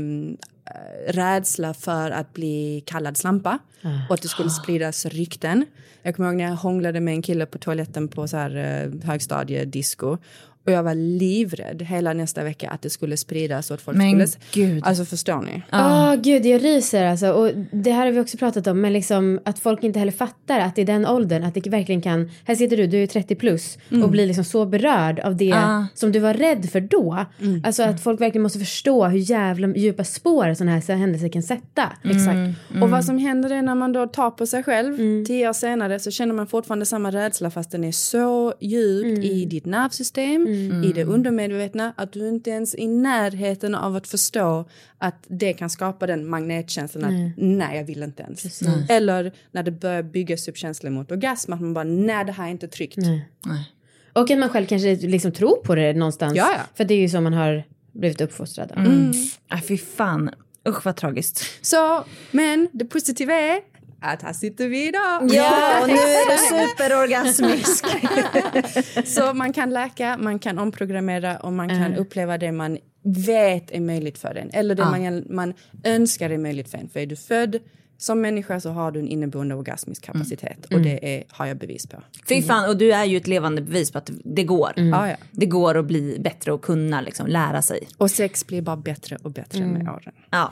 [1.07, 3.59] rädsla för att bli kallad slampa
[4.09, 5.65] och att det skulle spridas rykten.
[6.03, 9.07] Jag kommer ihåg när jag hånglade med en kille på toaletten på så här eh,
[9.07, 10.17] högstadiedisco
[10.65, 14.27] och jag var livrädd hela nästa vecka att det skulle spridas och att folk Men
[14.27, 14.67] skulle...
[14.67, 14.83] gud.
[14.85, 15.61] Alltså förstår ni?
[15.71, 17.31] Ja, gud, jag ryser alltså.
[17.31, 20.59] Och det här har vi också pratat om, men liksom att folk inte heller fattar
[20.59, 23.77] att i den åldern, att det verkligen kan, här sitter du, du är 30 plus
[24.03, 25.85] och blir liksom så berörd av det Ja.
[25.93, 27.25] som du var rädd för då.
[27.63, 31.83] Alltså att folk verkligen måste förstå hur jävla djupa spår sådana här händelser kan sätta.
[32.03, 32.81] Exakt.
[32.81, 35.99] Och vad som händer är när man då tar på sig själv, tio år senare
[35.99, 40.47] så känner man fortfarande samma rädsla fast den är så djupt i ditt nervsystem,
[40.85, 44.65] i det undermedvetna att du inte ens är i närheten av att förstå
[44.97, 48.61] att det kan skapa den magnetkänslan att nej jag vill inte ens.
[48.89, 52.47] Eller när det börjar byggas upp känslor mot orgasm att man bara nej det här
[52.47, 52.97] är inte tryggt.
[54.13, 56.37] Och att man själv kanske liksom tror på det någonstans.
[56.37, 56.61] Ja, ja.
[56.73, 58.71] För det är ju så man har blivit uppfostrad.
[58.75, 59.11] Mm.
[59.47, 60.29] Ah, fy fan.
[60.67, 61.65] Usch vad tragiskt.
[61.65, 63.59] Så, men det positiva är
[64.01, 65.33] att här sitter vi idag.
[65.33, 67.85] Ja, och nu är du superorgasmisk.
[69.15, 73.79] Så man kan läka, man kan omprogrammera och man kan uppleva det man vet är
[73.79, 74.49] möjligt för en.
[74.53, 76.89] Eller det man, man önskar är möjligt för en.
[76.89, 77.59] För är du född
[77.97, 80.65] som människa så har du en inneboende orgasmisk kapacitet.
[80.73, 81.97] Och det är, har jag bevis på.
[82.29, 84.71] Fy fan, och du är ju ett levande bevis på att det går.
[84.75, 85.15] Ja, ja.
[85.31, 87.87] Det går att bli bättre och kunna liksom, lära sig.
[87.97, 90.13] Och sex blir bara bättre och bättre med åren.
[90.29, 90.51] Ja.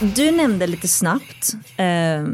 [0.00, 2.24] Du nämnde lite snabbt eh,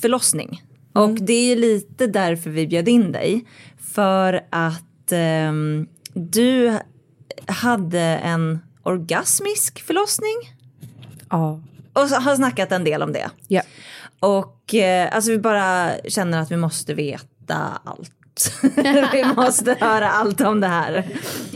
[0.00, 0.62] förlossning.
[0.92, 3.44] Och det är ju lite därför vi bjöd in dig.
[3.78, 6.78] För att ehm, du
[7.46, 10.36] hade en orgasmisk förlossning.
[11.30, 11.60] Ja.
[11.92, 13.30] Och har snackat en del om det.
[13.48, 13.62] Ja.
[14.20, 17.80] Och eh, alltså vi bara känner att vi måste veta berätta
[18.36, 18.52] allt.
[19.14, 21.04] vi måste höra allt om det här.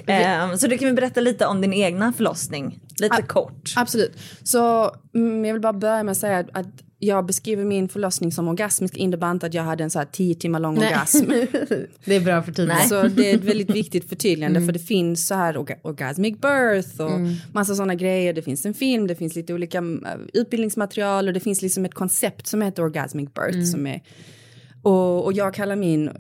[0.07, 3.73] Eh, så du kan vi berätta lite om din egna förlossning, lite kort.
[3.77, 4.13] Absolut.
[4.43, 6.67] Så mm, jag vill bara börja med att säga att,
[7.03, 10.35] jag beskriver min förlossning som orgasmisk innebär inte att jag hade en så här tio
[10.35, 10.89] timmar lång Nej.
[10.89, 11.25] orgasm.
[12.05, 12.77] det är bra för tiden.
[12.89, 14.69] Så det är ett väldigt viktigt förtydligande Mm.
[14.69, 17.35] för det finns så här orga orgasmic birth och Mm.
[17.53, 18.33] massa sådana grejer.
[18.33, 21.95] Det finns en film, det finns lite olika mm, utbildningsmaterial och det finns liksom ett
[21.95, 23.67] koncept som heter orgasmic birth Mm.
[23.67, 24.03] som är
[24.83, 26.11] och, och jag kallar min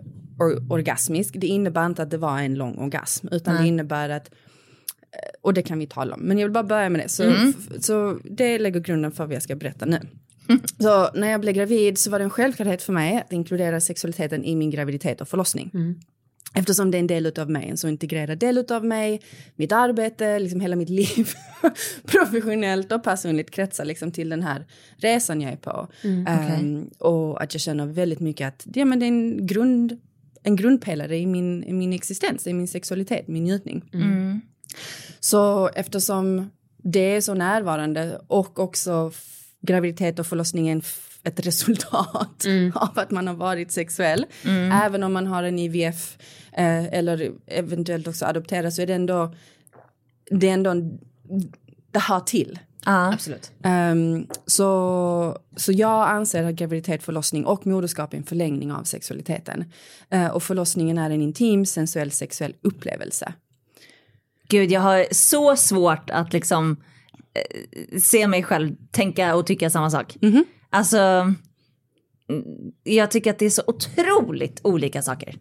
[0.40, 1.34] or orgasmisk.
[1.38, 3.62] Det innebär inte att det var en lång orgasm utan Nej.
[3.62, 6.20] det innebär att eh, och det kan vi tala om.
[6.20, 7.08] Men jag vill bara börja med det.
[7.08, 7.52] Så, Mm.
[7.80, 10.00] så det lägger grunden för vad jag ska berätta nu.
[10.80, 14.44] Så när jag blev gravid så var det en självklarhet för mig att inkludera sexualiteten
[14.44, 15.70] i min graviditet och förlossning.
[16.54, 19.20] Eftersom det är en del av mig, en så integrerad del av mig,
[19.56, 21.28] mitt arbete, liksom hela mitt liv,
[22.04, 25.88] professionellt och personligt kretsar liksom till den här resan jag är på.
[26.04, 26.56] Mm, okej.
[26.60, 30.00] Ehm, och att jag känner väldigt mycket att ja, men det är en, grund,
[30.42, 33.90] en grundpelare i min, i min existens, i min sexualitet, min njutning.
[33.92, 34.40] Mm.
[35.20, 39.12] Så eftersom det är så närvarande och också
[39.60, 40.82] graviditet och förlossning är
[41.22, 44.26] ett resultat av att man har varit sexuell.
[44.44, 44.72] Mm.
[44.72, 46.18] Även om man har en IVF
[46.52, 49.34] eh, eller eventuellt också adopterat så är det ändå,
[50.30, 51.00] det är ändå en,
[51.90, 52.58] det hör till.
[52.84, 53.50] Absolut.
[53.62, 59.64] Ehm, så, så jag anser att graviditet, förlossning och moderskap är en förlängning av sexualiteten.
[60.10, 63.32] Eh, och förlossningen är en intim, sensuell, sexuell upplevelse.
[64.48, 66.76] Gud, jag har så svårt att liksom
[67.34, 70.16] eh, se mig själv tänka och tycka samma sak.
[70.70, 72.44] Alltså, mm,
[72.82, 75.38] jag tycker att det är så otroligt olika saker.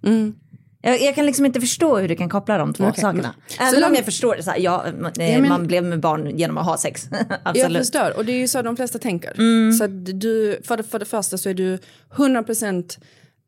[0.82, 3.34] Jag, jag kan liksom inte förstå hur du kan koppla de två Okej, sakerna.
[3.58, 5.50] men- Även så om de- jag förstår det, så här, ja, man, eh, Ja, men-
[5.50, 7.08] man blev med barn genom att ha sex.
[7.12, 7.78] Jag Absolut.
[7.78, 9.34] förstår, och det är ju så de flesta tänker.
[9.38, 9.74] Mm.
[9.74, 11.80] Så du, för, det, för det första så är du
[12.16, 12.98] 100%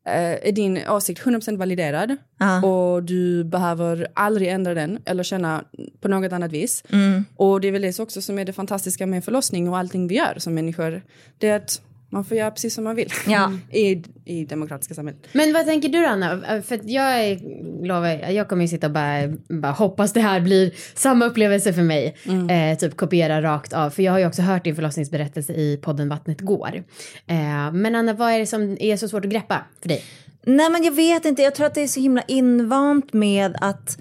[0.06, 2.62] eh, är din åsikt 100% validerad Ja.
[2.66, 5.64] och du behöver aldrig ändra den eller känna
[6.00, 6.84] på något annat vis.
[6.92, 7.24] Mm.
[7.36, 10.14] Och det är väl det också som är det fantastiska med förlossning och allting vi
[10.16, 11.02] gör som människor.
[11.38, 11.80] Det är att
[12.12, 13.52] man får göra precis som man vill Ja.
[13.70, 15.26] i, i demokratiska samhället.
[15.32, 16.62] Men vad tänker du Anna?
[16.62, 17.40] För att jag är,
[17.86, 21.82] lovar, jag kommer ju sitta och bara, bara hoppas det här blir samma upplevelse för
[21.82, 22.16] mig.
[22.50, 23.90] Eh, typ kopiera rakt av.
[23.90, 26.84] För jag har ju också hört din förlossningsberättelse i podden Vattnet går.
[27.26, 30.04] Eh, men Anna, vad är det som är så svårt att greppa för dig?
[30.46, 33.98] Nej men jag vet inte, jag tror att det är så himla invant med att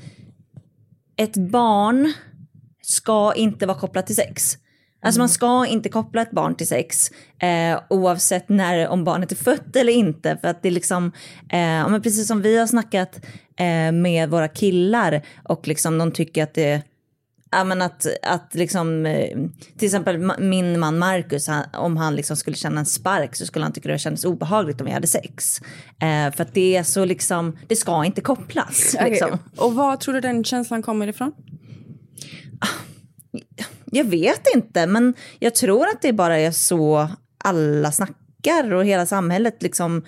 [1.18, 2.14] ett barn
[2.82, 4.58] ska inte vara kopplat till sex.
[5.02, 7.12] Alltså man ska inte koppla ett barn till sex
[7.42, 10.38] eh, oavsett när, om barnet är fött eller inte.
[10.42, 11.06] För att det är liksom,
[11.50, 13.26] eh, men precis som vi har snackat
[13.60, 16.82] eh, med våra killar och liksom de tycker att det
[17.54, 19.38] Ja men att, att liksom, eh,
[19.78, 23.66] till exempel min man Marcus, han, om han liksom skulle känna en spark så skulle
[23.66, 25.62] han tycka det kändes obehagligt om vi hade sex.
[26.02, 28.96] Eh, för att det är så liksom, det ska inte kopplas.
[29.00, 29.40] Okej, Liksom.
[29.58, 31.32] Och var tror du den känslan kommer ifrån?
[33.92, 37.08] Jag vet inte, men jag tror att det bara är så
[37.44, 40.02] alla snackar och hela samhället liksom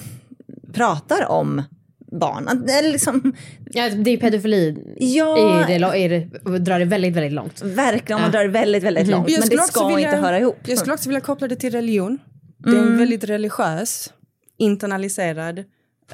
[0.72, 1.62] pratar om
[2.12, 2.48] barn.
[2.48, 3.32] Eller liksom,
[3.70, 4.76] Ja, det är pedofili.
[4.98, 5.38] Ja.
[5.38, 7.62] Är det, är det, drar det väldigt, väldigt långt.
[7.62, 8.38] verkligen man Ja.
[8.38, 9.30] drar det väldigt, väldigt långt.
[9.30, 10.56] Jag Men det också ska vilja- inte höra ihop.
[10.66, 12.18] Jag skulle också vilja koppla det till religion.
[12.58, 12.92] Det är Mm.
[12.92, 14.12] en väldigt religiös,
[14.58, 15.64] internaliserad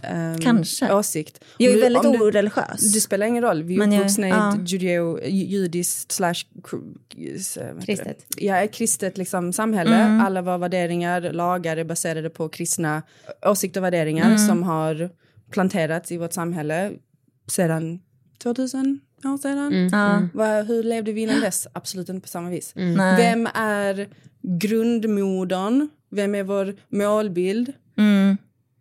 [0.03, 0.95] ehm, Kanske.
[0.95, 1.45] åsikt.
[1.59, 2.93] Jag är du- väldigt du- oreligiös.
[2.95, 3.63] Det spelar ingen roll.
[3.63, 4.55] Vi är uppvuxna i ja.
[4.55, 6.35] ett judeo, judiskt slash?
[7.87, 8.27] Kristet.
[8.37, 9.97] Ja, kristet liksom, samhälle.
[9.97, 10.21] Mm.
[10.21, 13.03] Alla våra värderingar, lagar är baserade på kristna
[13.47, 14.39] åsikter och värderingar Mm.
[14.39, 15.11] som har
[15.51, 16.93] planterats i vårt samhälle
[17.47, 18.01] sedan
[18.43, 19.59] 2000 år sedan.
[19.73, 19.89] Mm.
[19.93, 20.29] Ja.
[20.35, 21.67] Vad- hur levde vi innan dess?
[21.73, 22.73] Absolut inte på samma vis.
[22.77, 23.17] Mm.
[23.17, 24.09] Vem är
[24.43, 25.89] grundmodern?
[26.11, 27.73] Vem är vår målbild?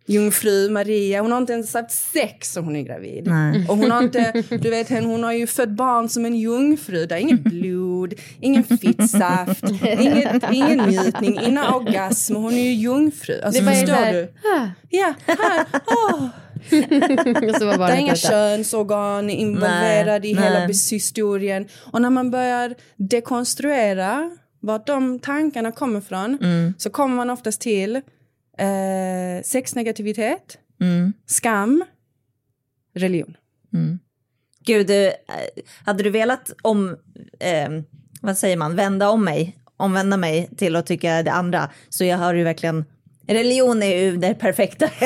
[0.09, 3.27] Jungfru Maria, hon har inte ens haft sex och hon är gravid.
[3.27, 3.65] Nej.
[3.69, 7.05] Och hon har inte, du vet hon, har ju fött barn som en jungfru.
[7.05, 9.63] Det är inget blod, ingen fittsaft,
[9.99, 12.35] inget, ingen njutning, inga orgasm.
[12.35, 13.41] Hon är ju jungfru.
[13.41, 14.33] Alltså Det förstår här, du?
[14.89, 15.65] Ja, här,
[17.77, 21.67] var Det är inga könsorgan involverade i hela historien.
[21.91, 26.73] Och när man börjar dekonstruera vart de tankarna kommer från Mm.
[26.77, 28.01] så kommer man oftast till
[28.59, 31.13] eh, sexnegativitet, Mm.
[31.25, 31.83] skam,
[32.95, 33.37] religion.
[34.65, 35.11] Gud, eh,
[35.85, 36.97] hade du velat om,
[37.39, 37.69] eh,
[38.21, 42.17] vad säger man, vända om mig, omvända mig till att tycka det andra, så jag
[42.17, 42.85] har ju verkligen
[43.29, 44.87] Religion är ju det perfekta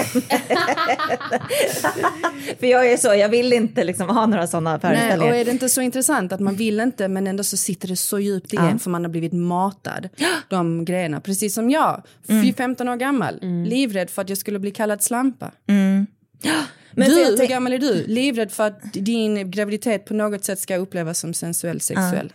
[2.60, 5.34] För jag är så, jag vill inte liksom ha några sådana Nej, föreställningar.
[5.34, 7.96] och är det inte så intressant att man vill inte men ändå så sitter det
[7.98, 8.70] så djupt i Ja.
[8.70, 10.10] en för man har blivit matad
[10.50, 11.22] de grejerna.
[11.22, 12.44] Precis som jag, Mm.
[12.44, 15.52] fy 15 år gammal, livrädd för att jag skulle bli kallad slampa.
[15.68, 16.08] Mm.
[16.92, 18.04] Men du, hur gammal är du?
[18.08, 22.34] Livrädd för att din graviditet på något sätt ska upplevas som sensuell, sexuell.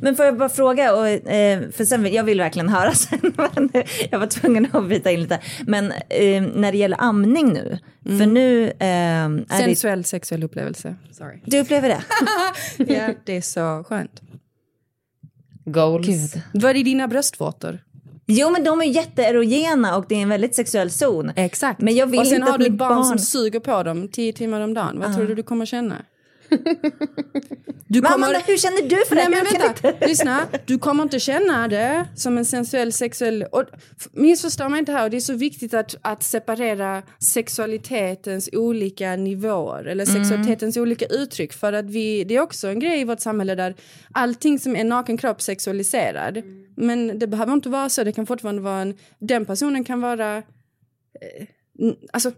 [0.00, 3.70] Men får jag bara fråga, och, eh, för sen jag vill verkligen höra sen, men
[4.10, 5.40] jag var tvungen att bryta in lite.
[5.66, 7.78] Men eh, när det gäller amning nu,
[8.18, 9.64] för nu eh, är det...
[9.64, 10.96] Sensuell, sexuell upplevelse.
[11.12, 11.40] Sorry.
[11.44, 12.02] Du upplever det?
[12.94, 14.20] ja, det är så skönt.
[15.64, 16.06] Goals.
[16.06, 16.42] Gud.
[16.54, 17.78] Vad är dina bröstvårtor?
[18.26, 21.32] Jo men de är jätteerogena och det är en väldigt sexuell zon.
[21.36, 21.80] Exakt.
[21.80, 23.04] Men jag vill och sen inte har att du ett barn, barn...
[23.04, 24.98] som suger på dem tio timmar om dagen.
[24.98, 25.14] Vad Ja.
[25.14, 25.96] tror du du kommer känna?
[27.88, 29.30] Du Men Amanda, hur känner du för Nej, det?
[29.30, 30.40] men Jag kan vänta, inte- lyssna.
[30.66, 33.42] Du kommer inte känna det som en sensuell, sexuell...
[33.52, 33.64] Och,
[34.12, 39.84] missförstå mig inte här, och det är så viktigt att, att separera sexualitetens olika nivåer
[39.84, 40.24] eller Mm.
[40.24, 41.52] sexualitetens olika uttryck.
[41.52, 43.74] För att vi, det är också en grej i vårt samhälle där
[44.12, 46.42] allting som är naken kropp sexualiserad.
[46.76, 48.94] Men det behöver inte vara så, det kan fortfarande vara en...
[49.18, 50.36] Den personen kan vara...
[50.36, 50.42] Eh,
[52.12, 52.32] alltså,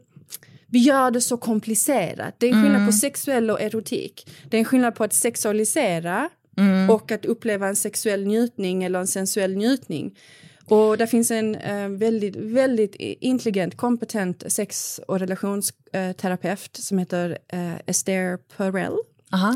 [0.71, 2.35] vi gör det så komplicerat.
[2.39, 2.87] Det är en skillnad Mm.
[2.87, 4.27] på sexuell och erotik.
[4.49, 6.29] Det är en skillnad på att sexualisera
[6.59, 6.91] Mm.
[6.91, 10.17] och att uppleva en sexuell njutning eller en sensuell njutning.
[10.65, 17.75] Och där finns en eh, väldigt, väldigt intelligent, kompetent sex och relationsterapeut som heter eh,
[17.87, 18.93] Esther Perel.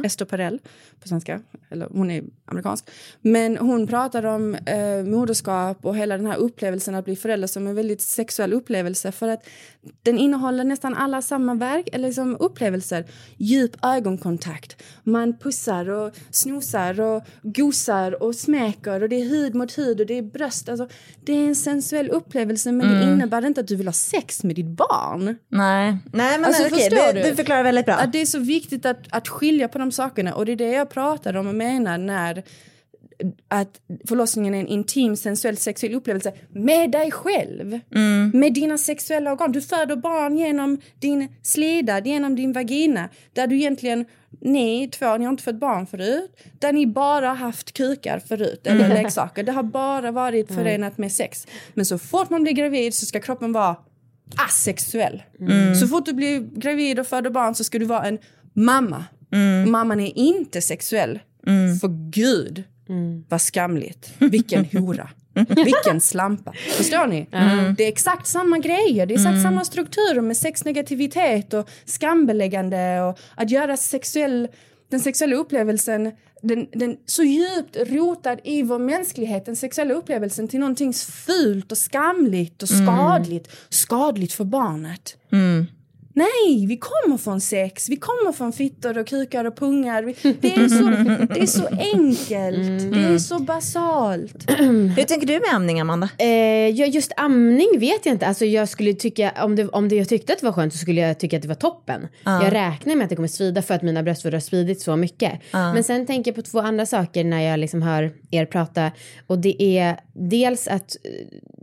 [0.05, 0.59] Esther Perel
[1.03, 2.85] på svenska, eller hon är amerikansk.
[3.21, 7.67] Men hon pratar om eh, moderskap och hela den här upplevelsen att bli förälder som
[7.67, 9.45] en väldigt sexuell upplevelse för att
[10.03, 13.05] den innehåller nästan alla samma verk, eller liksom upplevelser.
[13.37, 19.79] Djup ögonkontakt, man pussar och snosar och gosar och smäker och det är hud mot
[19.79, 20.69] hud och det är bröst.
[20.69, 20.89] Alltså,
[21.25, 23.15] det är en sensuell upplevelse men det Mm.
[23.15, 25.37] innebär inte att du vill ha sex med ditt barn.
[25.49, 27.31] Nej, Nej men Alltså, okej, förstår det, du?
[27.31, 27.95] du förklarar väldigt bra.
[27.95, 30.73] Att det är så viktigt att, att skilja på de sakerna och det är det
[30.73, 32.43] jag pratar om och menar när
[33.49, 37.79] att förlossningen är en intim, sensuell, sexuell upplevelse med dig själv.
[37.95, 38.31] Mm.
[38.35, 39.53] Med dina sexuella organ.
[39.53, 43.09] Du föder barn genom din slida, genom din vagina.
[43.33, 44.05] Där du egentligen,
[44.41, 46.37] ni två, ni har inte fått barn förut.
[46.59, 49.03] Där ni bara haft kukar förut, eller Mm.
[49.03, 49.43] leksaker.
[49.43, 50.65] Det har bara varit Mm.
[50.65, 51.47] förenat med sex.
[51.75, 53.77] Men så fort man blir gravid så ska kroppen vara
[54.49, 55.23] asexuell.
[55.41, 55.75] Mm.
[55.75, 58.19] Så fort du blir gravid och föder barn så ska du vara en
[58.53, 59.05] mamma.
[59.33, 59.71] Mm.
[59.71, 61.19] Mamman är inte sexuell.
[61.81, 62.63] För gud,
[63.29, 64.13] vad skamligt.
[64.19, 65.11] Vilken hora.
[65.49, 66.53] Vilken slampa.
[66.77, 67.27] Förstår ni?
[67.33, 67.75] Mm.
[67.75, 69.07] Det är exakt samma grejer.
[69.07, 69.43] Det är exakt Mm.
[69.43, 74.49] samma strukturer med sexnegativitet och skambeläggande och att göra sexuell,
[74.91, 80.61] den sexuella upplevelsen den, den så djupt rotad i vår mänsklighet, den sexuella upplevelsen till
[80.61, 82.87] någonting fult och skamligt och Mm.
[82.87, 83.49] skadligt.
[83.69, 85.17] Skadligt för barnet.
[86.15, 86.27] Mm.
[86.27, 90.03] Nej, vi kommer från sex, vi kommer från fittor och kukar och pungar.
[90.41, 90.85] Det är så,
[91.35, 94.51] det är så enkelt, det är så basalt.
[94.97, 96.09] Hur tänker du med amning, Amanda?
[96.19, 96.29] Eh,
[96.69, 98.27] ja, just amning vet jag inte.
[98.27, 100.79] Alltså, jag skulle tycka, om, det, om det jag tyckte att det var skönt så
[100.79, 102.09] skulle jag tycka att det var toppen.
[102.25, 102.45] Ja.
[102.45, 105.33] Jag räknar med att det kommer svida för att mina bröstvårtor har spridit så mycket.
[105.51, 105.75] Ja.
[105.75, 108.91] Men sen tänker jag på två andra saker när jag liksom hör er prata.
[109.27, 111.11] Och det är dels att eh,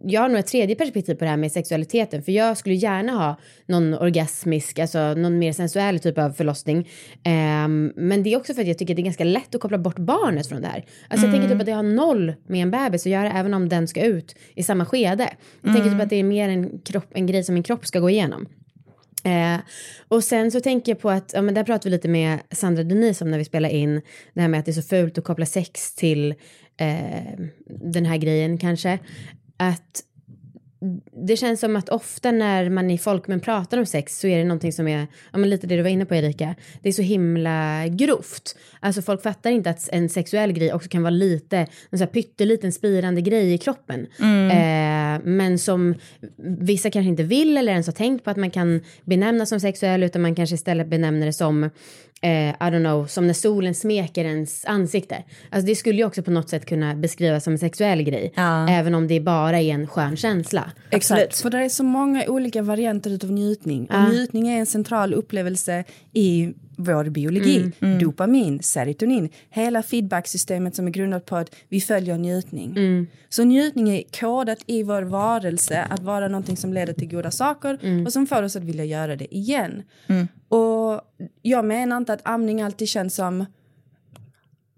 [0.03, 2.23] jag har nog ett tredje perspektiv på det här med sexualiteten.
[2.23, 3.35] För jag skulle gärna ha
[3.65, 6.89] någon orgasmisk, alltså någon mer sensuell typ av förlossning.
[7.23, 9.61] Ehm, men det är också för att jag tycker att det är ganska lätt att
[9.61, 10.85] koppla bort barnet från det här.
[11.07, 11.41] Alltså jag Mm.
[11.41, 14.03] tänker typ att det har noll med en bebis att göra även om den ska
[14.05, 15.29] ut i samma skede.
[15.61, 15.93] Jag tänker Mm.
[15.93, 18.45] typ att det är mer en, kropp, en grej som min kropp ska gå igenom.
[19.23, 19.59] Eh,
[20.07, 22.83] och sen så tänker jag på att, ja men där pratade vi lite med Sandra
[22.83, 24.01] Denise om när vi spelade in
[24.33, 26.31] det här med att det är så fult att koppla sex till
[26.77, 27.39] eh,
[27.81, 28.99] den här grejen kanske.
[29.59, 30.03] Att
[31.27, 34.43] det känns som att ofta när man i folkmun pratar om sex så är det
[34.43, 37.01] någonting som är, ja men lite det du var inne på Erika, det är så
[37.01, 38.55] himla grovt.
[38.79, 41.67] Alltså folk fattar inte att en sexuell grej också kan vara lite, en
[41.97, 44.07] sån här pytteliten spirande grej i kroppen.
[44.19, 44.49] Mm.
[44.49, 45.95] Eh, men som
[46.59, 50.03] vissa kanske inte vill eller ens har tänkt på att man kan benämna som sexuell
[50.03, 51.69] utan man kanske istället benämner det som
[52.21, 55.23] eh, I don't know, som när solen smeker ens ansikte.
[55.49, 58.33] Alltså det skulle ju också på något sätt kunna beskrivas som en sexuell grej.
[58.69, 60.71] Även om det bara är en skön känsla.
[60.91, 63.85] Exakt, för det är så många olika varianter utav njutning.
[63.85, 64.07] Och Ja.
[64.09, 67.57] njutning är en central upplevelse i vår biologi.
[67.57, 67.99] Mm, mm.
[67.99, 72.71] Dopamin, serotonin, hela feedbacksystemet som är grundat på att vi följer njutning.
[72.71, 73.07] Mm.
[73.29, 77.79] Så njutning är kodat i vår varelse att vara någonting som leder till goda saker
[77.81, 78.05] Mm.
[78.05, 79.83] och som får oss att vilja göra det igen.
[80.49, 81.01] Och
[81.41, 83.45] jag menar inte att amning alltid känns som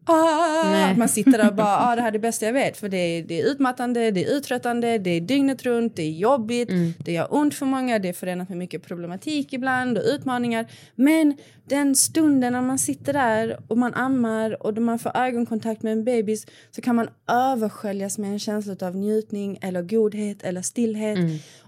[0.05, 2.77] ah, man sitter där och bara ah, det här är det bästa jag vet.
[2.77, 6.11] För det är, det är utmattande, det är uttröttande, det är dygnet runt, det är
[6.11, 6.69] jobbigt,
[7.05, 10.67] det gör ont för många, det är förenat med mycket problematik ibland och utmaningar.
[10.95, 15.83] Men den stunden när man sitter där och man ammar och då man får ögonkontakt
[15.83, 20.61] med en bebis så kan man översköljas med en känsla av njutning eller godhet eller
[20.61, 21.17] stillhet.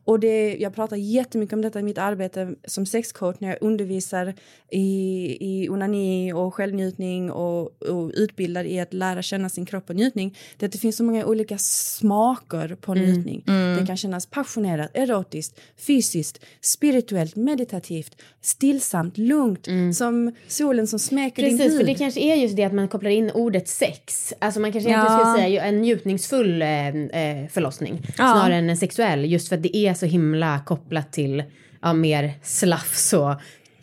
[0.05, 4.33] Och det, jag pratar jättemycket om detta i mitt arbete som sexcoach när jag undervisar
[4.71, 9.95] i, i onani och självnjutning och, och utbildar i att lära känna sin kropp och
[9.95, 10.37] njutning.
[10.57, 13.03] Det, det finns så många olika smaker på Mm.
[13.05, 13.43] njutning.
[13.79, 21.57] Det kan kännas passionerat, erotiskt, fysiskt, spirituellt, meditativt, stillsamt, lugnt, som solen som smeker din
[21.57, 21.79] Precis, hud.
[21.79, 24.33] för det kanske är just det att man kopplar in ordet sex.
[24.39, 25.33] Alltså man kanske egentligen Ja.
[25.33, 28.13] skulle säga en njutningsfull eh, eh, förlossning Ja.
[28.13, 29.25] snarare än en sexuell.
[29.31, 31.43] Just för att det är så himla kopplat till
[31.81, 33.35] ja, mer slafs och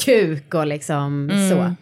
[0.05, 1.75] kuk och liksom så.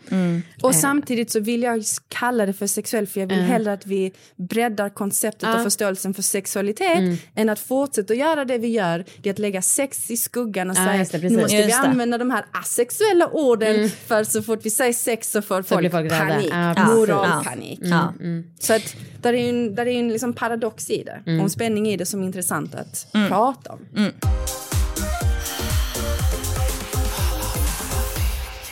[0.67, 4.13] Och samtidigt så vill jag kalla det för sexuell för jag vill hellre att vi
[4.37, 9.05] breddar konceptet och förståelsen för sexualitet än att fortsätta att göra det vi gör.
[9.23, 11.83] Det är att lägga sex i skuggan och Ja, säga det, nu måste vi Just
[11.83, 11.89] det.
[11.89, 15.91] använda de här asexuella orden för så fort vi säger sex så får folk, blir
[15.91, 16.29] folk rädda.
[16.29, 16.51] panik.
[16.53, 16.87] Ja.
[16.95, 17.79] Moralpanik.
[17.83, 18.13] Ja.
[18.61, 21.51] Så att där är ju en, där är en liksom paradox i det och en
[21.51, 23.79] spänning i det som är intressant att prata om.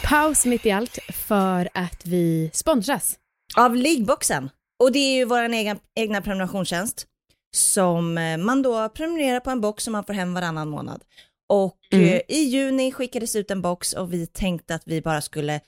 [0.09, 3.19] Paus mitt i allt för att vi sponsras.
[3.57, 4.51] Av liggboxen.
[4.83, 7.07] Och det är ju vår egen, egna prenumerationstjänst
[7.57, 11.05] som eh, man då prenumererar på en box som man får hem varannan månad.
[11.49, 15.61] Och eh, i juni skickades ut en box och vi tänkte att vi bara skulle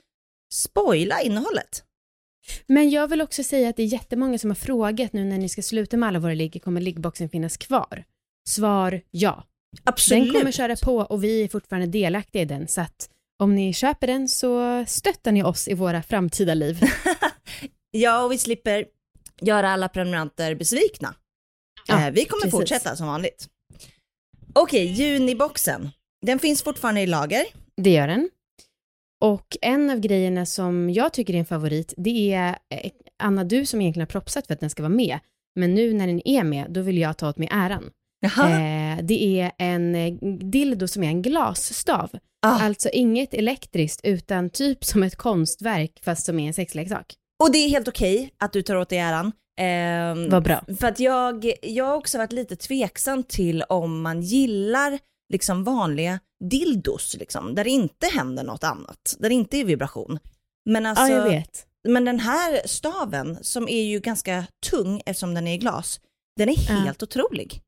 [0.53, 1.85] spoila innehållet.
[2.67, 5.49] Men jag vill också säga att det är jättemånga som har frågat nu när ni
[5.49, 8.05] ska sluta med alla våra ligg, kommer liggboxen finnas kvar?
[8.49, 9.45] Svar ja.
[9.85, 10.25] Absolut.
[10.25, 13.73] Den kommer köra på och vi är fortfarande delaktiga i den så att om ni
[13.73, 16.81] köper den så stöttar ni oss i våra framtida liv.
[17.91, 18.85] Ja, och vi slipper
[19.41, 21.15] göra alla prenumeranter besvikna.
[21.87, 22.59] Ja, eh, vi kommer precis.
[22.59, 23.49] fortsätta som vanligt.
[24.53, 25.91] Okej, juniboxen.
[26.27, 27.45] Den finns fortfarande i lager.
[27.77, 28.31] Det gör den.
[29.21, 33.67] Och en av grejerna som jag tycker är en favorit, det är eh, Anna, du
[33.67, 35.19] som egentligen har propsat för att den ska vara med.
[35.55, 37.91] Men nu när den är med, då vill jag ta åt mig äran.
[38.27, 40.13] Eh, det är en eh,
[40.51, 42.11] dildo som är en glasstav.
[42.47, 42.61] Ah.
[42.63, 47.15] Alltså inget elektriskt, utan typ som ett konstverk, fast som är en sexleksak.
[47.43, 49.33] Och det är helt okej att du tar åt dig äran.
[49.61, 50.65] Ehm, Vad bra.
[50.81, 54.99] För att jag, jag har också varit lite tveksam till om man gillar
[55.33, 60.19] liksom vanliga dildos, liksom, där det inte händer något annat, där det inte är vibration.
[60.71, 61.67] Men alltså, ja, jag vet.
[61.89, 66.01] men den här staven som är ju ganska tung eftersom den är i glas,
[66.37, 66.75] den är Ja.
[66.75, 67.61] helt otrolig.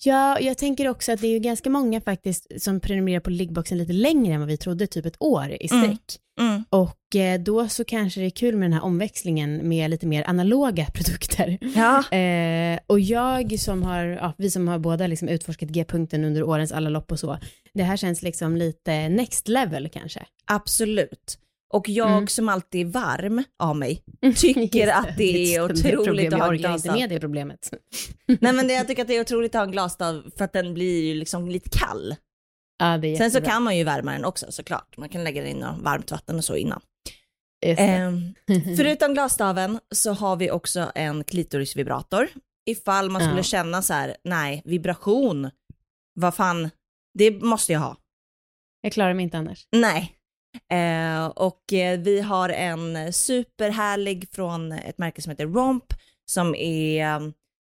[0.00, 3.78] Ja, jag tänker också att det är ju ganska många faktiskt som prenumererar på liggboxen
[3.78, 5.84] lite längre än vad vi trodde, typ ett år i Mm.
[5.84, 6.18] sträck.
[6.40, 6.64] Mm.
[6.70, 10.24] Och eh, då så kanske det är kul med den här omväxlingen med lite mer
[10.28, 11.58] analoga produkter.
[11.74, 12.16] Ja.
[12.18, 16.72] Eh, och jag som har, ja, vi som har båda liksom utforskat G-punkten under årens
[16.72, 17.38] alla lopp och så,
[17.74, 20.26] det här känns liksom lite next level kanske.
[20.46, 21.38] Absolut.
[21.74, 22.26] Och jag Mm.
[22.26, 24.02] som alltid är varm av mig,
[24.36, 26.32] tycker Just att det är otroligt problem.
[26.34, 26.94] att ha Jag en orkar inte glasstav.
[26.96, 27.70] med det problemet.
[28.40, 30.52] Nej men det, jag tycker att det är otroligt att ha en glasstav för att
[30.52, 32.14] den blir ju liksom lite kall.
[32.78, 34.96] Ja, det är Sen så kan man ju värma den också såklart.
[34.96, 36.80] Man kan lägga den i något varmt vatten och så innan.
[37.60, 37.70] Det.
[37.80, 38.34] Ehm,
[38.76, 42.28] förutom glasstaven så har vi också en klitorisvibrator.
[42.66, 43.42] Ifall man skulle Ja.
[43.42, 45.50] känna så här, nej, vibration,
[46.14, 46.70] vad fan,
[47.18, 47.96] det måste jag ha.
[48.80, 49.66] Jag klarar mig inte annars.
[49.72, 50.12] Nej.
[50.72, 55.84] Eh, och eh, vi har en superhärlig från ett märke som heter Romp
[56.26, 57.00] som är,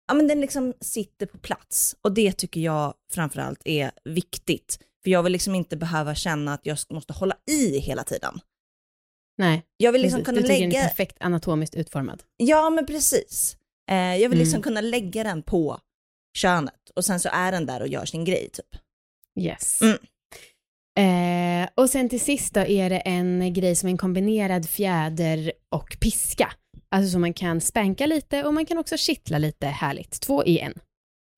[0.09, 4.78] ja men den liksom sitter på plats och det tycker jag framförallt är viktigt.
[5.02, 8.40] För jag vill liksom inte behöva känna att jag måste hålla i hela tiden.
[9.38, 10.26] Nej, Jag vill liksom precis.
[10.26, 12.22] kunna du tycker den är lägga, perfekt anatomiskt utformad.
[12.37, 13.57] ja men precis.
[13.90, 14.62] Eh, jag vill liksom Mm.
[14.62, 15.81] kunna lägga den på
[16.38, 18.81] könet och sen så är den där och gör sin grej typ.
[19.40, 19.81] Yes.
[19.83, 19.98] Mm.
[21.82, 25.96] Och sen till sist då är det en grej som är en kombinerad fjäder och
[26.00, 26.52] piska.
[26.88, 30.20] Alltså så man kan spänka lite och man kan också kittla lite härligt.
[30.20, 30.74] Två i en.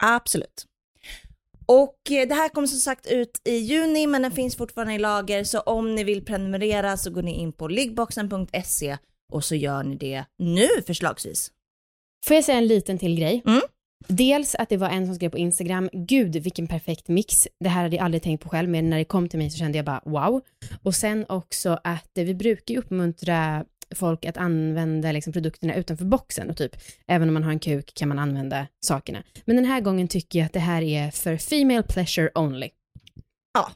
[0.02, 0.64] Absolut.
[1.66, 4.98] Och eh, det här kommer som sagt ut i juni men den finns fortfarande i
[4.98, 8.98] lager så om ni vill prenumerera så går ni in på liggboxen.se
[9.32, 11.50] och så gör ni det nu förslagsvis.
[12.26, 13.42] Får jag säga en liten till grej?
[13.46, 13.60] Mm.
[14.06, 17.48] Dels att det var en som skrev på Instagram, gud vilken perfekt mix.
[17.60, 19.58] Det här hade jag aldrig tänkt på själv, men när det kom till mig så
[19.58, 20.40] kände jag bara wow.
[20.82, 23.64] Och sen också att vi brukar ju uppmuntra
[23.94, 27.94] folk att använda liksom, produkterna utanför boxen och typ, även om man har en kuk
[27.94, 29.22] kan man använda sakerna.
[29.44, 32.70] Men den här gången tycker jag att det här är för female pleasure only.
[33.54, 33.70] Ja,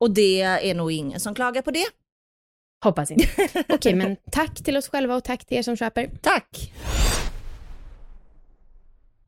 [0.00, 1.86] och det är nog ingen som klagar på det.
[2.84, 3.28] Hoppas inte.
[3.68, 6.10] Okej, men tack till oss själva och tack till er som köper.
[6.22, 6.72] Tack!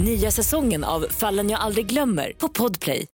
[0.00, 3.06] Nya säsongen av Fallen jag aldrig glömmer på Podplay.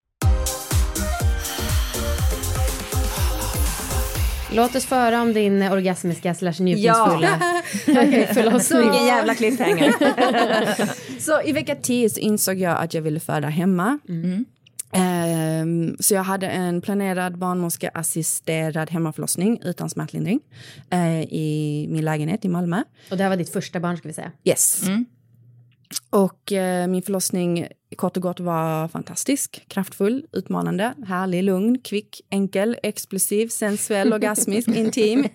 [4.53, 7.39] Låt oss föra om din orgasmiska slash njutningsfulla
[8.35, 8.81] förlossning.
[8.81, 9.95] Vilken jävla cliffhanger.
[11.21, 13.99] så i vecka 10 så insåg jag att jag ville föda hemma.
[14.93, 20.41] Ehm, så jag hade en planerad barnmorskeassisterad hemmaförlossning utan smärtlindring
[20.91, 22.83] eh, i min lägenhet i Malmö.
[23.11, 24.33] Och det här var ditt första barn ska vi säga.
[24.45, 24.83] Yes.
[26.11, 32.77] Och eh, min förlossning kort och gott var fantastisk, kraftfull, utmanande, härlig, lugn, kvick, enkel,
[32.83, 35.29] explosiv, sensuell, orgasmisk, intim,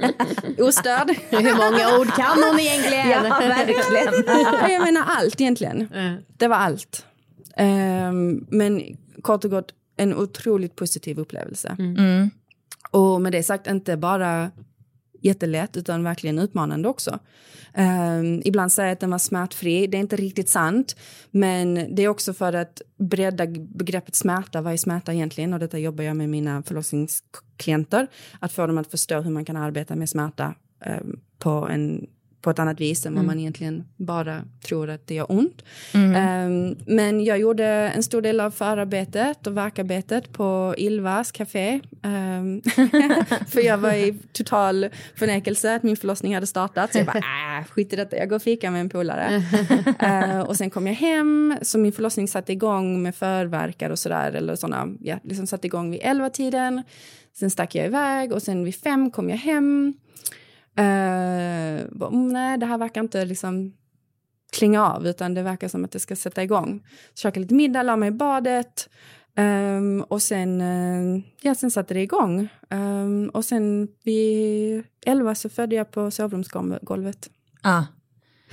[0.60, 1.10] ostörd.
[1.30, 3.08] Hur många ord kan hon egentligen?
[3.12, 4.72] Ja, verkligen.
[4.72, 5.88] jag menar allt egentligen.
[6.38, 7.06] Det var allt.
[7.58, 11.76] Ehm, men kort och gott en otroligt positiv upplevelse.
[11.80, 12.30] Mm.
[12.92, 14.52] Och med det sagt inte bara
[15.22, 17.20] jättelätt utan verkligen utmanande också.
[17.78, 20.96] Um, ibland säger jag att den var smärtfri, det är inte riktigt sant.
[21.32, 25.54] Men det är också för att bredda begreppet smärta, vad är smärta egentligen?
[25.54, 28.08] Och detta jobbar jag med mina förlossningsklienter.
[28.40, 30.56] Att få dem att förstå hur man kan arbeta med smärta
[30.86, 32.08] um, på en
[32.46, 33.28] på ett annat vis än vad Mm.
[33.28, 35.64] man egentligen bara tror att det gör ont.
[35.94, 36.16] Mm.
[36.16, 41.80] Ehm, men jag gjorde en stor del av förarbetet och verkarbetet på Ilvas café.
[42.04, 42.62] Ehm,
[43.48, 46.92] för jag var i total förnekelse att min förlossning hade startat.
[46.92, 47.18] Så jag bara,
[47.60, 49.44] äh, skit i detta, jag går och fikar med en polare.
[50.00, 54.32] Eh, och sen kom jag hem, så min förlossning satte igång med förverkar och sådär.
[54.32, 56.84] Eller såna, ja, liksom satte igång vid elva tiden.
[57.34, 59.94] Sen stack jag iväg och sen vid fem kom jag hem.
[60.80, 63.74] Uh, bara, nej, det här verkar inte liksom
[64.52, 66.84] klinga av utan det verkar som att det ska sätta igång.
[67.14, 68.90] Så käkade lite middag, la mig i badet
[69.36, 72.48] ehm, och sen, uh, ja, sen satte det igång.
[72.70, 77.30] Ehm, och sen vid elva så födde jag på sovrumsgolvet.
[77.62, 77.84] Ah.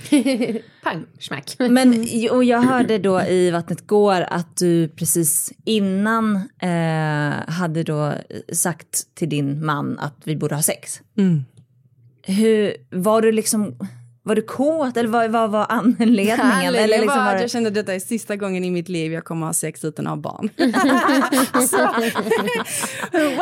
[0.83, 1.55] Pang, smack.
[1.59, 8.13] Men och jag hörde då i Vattnet går att du precis innan eh, hade då
[8.53, 11.01] sagt till din man att vi borde ha sex.
[11.17, 11.43] Mm.
[12.25, 13.75] Hur, var du liksom,
[14.23, 16.39] var du kåt eller vad, vad var anledningen?
[16.39, 19.13] Anledningen eller liksom var att jag kände att detta är sista gången i mitt liv
[19.13, 20.49] jag kommer att ha sex utan att ha barn.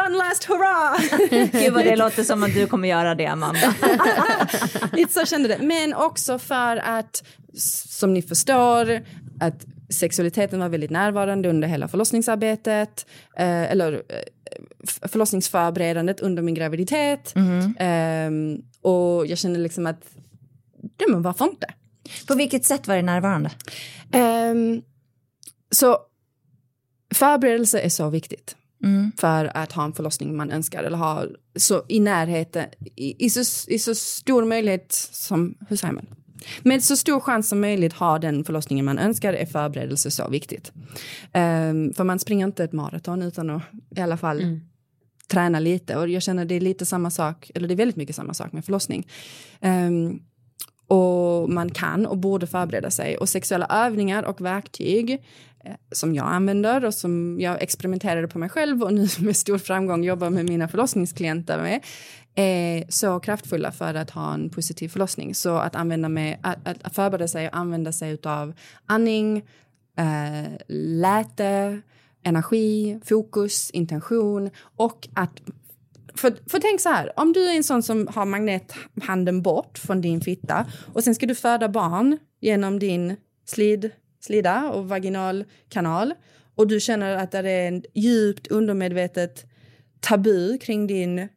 [0.05, 0.97] One last hurra!
[1.51, 3.73] Gud vad det låter som att du kommer göra det Amanda.
[4.93, 5.57] Lite så kände det.
[5.61, 7.23] Men också för att,
[7.87, 9.01] som ni förstår,
[9.39, 13.05] att sexualiteten var väldigt närvarande under hela förlossningsarbetet.
[13.37, 13.99] Eh, eller eh,
[15.11, 17.33] förlossningsförberedandet under min graviditet.
[17.79, 20.03] Ehm, och jag kände liksom att,
[20.97, 21.73] ja men varför inte?
[22.27, 23.51] På vilket sätt var det närvarande?
[24.11, 24.81] Ehm,
[25.71, 25.97] så
[27.15, 29.11] förberedelse är så viktigt Mm.
[29.17, 33.71] för att ha en förlossning man önskar eller ha så i närheten, i, i, så,
[33.71, 36.05] i så stor möjlighet som, hur säger man?
[36.63, 40.71] Med så stor chans som möjligt ha den förlossningen man önskar är förberedelse så viktigt.
[41.33, 43.61] Ehm, för man springer inte ett maraton utan att
[43.95, 44.59] i alla fall
[45.27, 48.15] träna lite och jag känner det är lite samma sak, eller det är väldigt mycket
[48.15, 49.07] samma sak med förlossning.
[49.61, 50.19] Ehm,
[50.87, 53.17] och man kan och borde förbereda sig.
[53.17, 55.11] Och sexuella övningar och verktyg
[55.63, 59.57] eh, som jag använder och som jag experimenterade på mig själv och nu med stor
[59.57, 61.81] framgång jobbar med mina förlossningsklienter med
[62.35, 65.35] är så kraftfulla för att ha en positiv förlossning.
[65.35, 68.53] Så att, använda med, att, att, förbereda sig och använda sig av
[68.85, 69.37] andning,
[69.97, 71.81] eh, läte,
[72.23, 75.41] energi, fokus, intention och att
[76.15, 80.01] för, för tänk så här, om du är en sån som har magnethanden bort från
[80.01, 83.15] din fitta och sen ska du föda barn genom din
[83.45, 86.13] slid, slida och vaginal kanal
[86.55, 89.45] och du känner att det är en djupt undermedvetet
[89.99, 91.27] tabu kring din,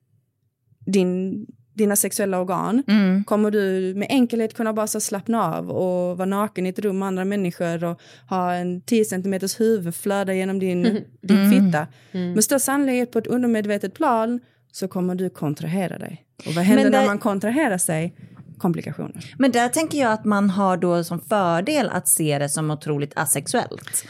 [0.85, 2.82] din, dina sexuella organ
[3.26, 6.99] kommer du med enkelhet kunna bara så slappna av och vara naken i ett rum
[6.99, 11.51] med andra människor och ha en 10 centimeters huvud flöda genom din, din Mm.
[11.51, 11.87] fitta.
[12.12, 14.41] Med störst sannolikhet på ett undermedvetet plan
[14.72, 16.24] så kommer du kontrahera dig.
[16.47, 18.14] Och vad händer där- när man kontraherar sig?
[18.59, 19.35] Komplikationer.
[19.39, 23.12] Men där tänker jag att man har då som fördel att se det som otroligt
[23.16, 24.05] asexuellt.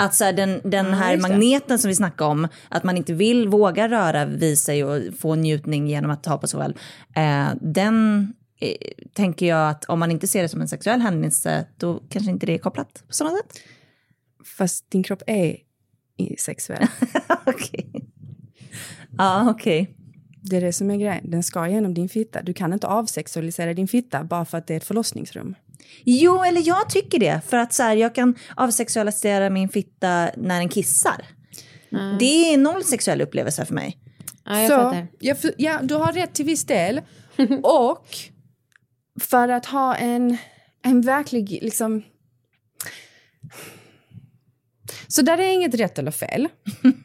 [0.00, 3.48] Att så här, den, den här magneten som vi snackade om, att man inte vill
[3.48, 6.74] våga röra vid sig och få njutning genom att ta på sig själv,
[7.16, 8.28] eh, den
[8.60, 8.76] eh,
[9.12, 12.46] tänker jag att om man inte ser det som en sexuell händelse, då kanske inte
[12.46, 13.60] det är kopplat på sådana sätt.
[14.58, 15.56] Fast din kropp är
[16.38, 16.86] sexuell.
[17.46, 17.90] okej.
[19.18, 19.96] Ja, okej.
[20.42, 21.30] Det är det som är grejen.
[21.30, 22.42] Den ska genom din fitta.
[22.42, 25.54] Du kan inte avsexualisera din fitta bara för att det är ett förlossningsrum.
[26.04, 27.40] Jo, eller jag tycker det.
[27.48, 31.24] För att så här, jag kan avsexualisera min fitta när den kissar.
[32.18, 33.98] Det är noll sexuell upplevelse för mig.
[34.44, 35.06] Ja, jag Så, fattar.
[35.18, 37.00] ja, för, ja, du har rätt till viss del.
[37.62, 38.06] Och
[39.20, 40.36] för att ha en,
[40.84, 42.02] en verklig, liksom...
[45.08, 46.48] Så där är inget rätt eller fel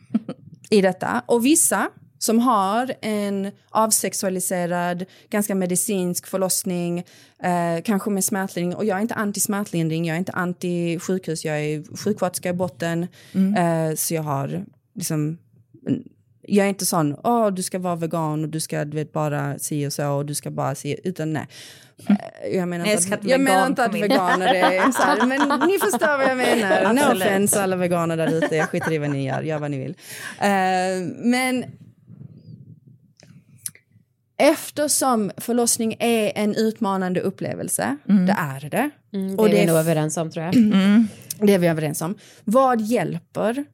[0.70, 1.24] i detta.
[1.26, 1.90] Och vissa
[2.26, 7.00] som har en avsexualiserad, ganska medicinsk förlossning,
[7.44, 8.76] eh, kanske med smärtlindring.
[8.76, 12.54] Och jag är inte anti smärtlindring, jag är inte anti sjukhus, jag är sjuksköterska i
[12.54, 13.08] botten.
[13.58, 14.66] Eh, så jag har
[14.96, 15.38] liksom
[16.48, 19.60] jag är inte sån, åh du ska vara vegan och du ska du vet, bara
[19.60, 21.48] si och så och du ska bara si, utan nej.
[22.10, 25.80] Eh, Jag menar inte att, jag menar inte att veganer är så här, men ni
[25.80, 26.94] förstår vad jag menar.
[26.94, 27.24] No Absolut.
[27.24, 29.96] offense alla veganer där ute, jag skiter i vad ni gör, gör vad ni vill.
[30.40, 31.66] Eh, men
[34.38, 38.90] eftersom förlossning är en utmanande upplevelse, det är det.
[39.14, 40.54] Mm, det och är vi är nog överens om tror jag.
[41.40, 42.16] det är vi överens om.
[42.44, 43.66] Vad hjälper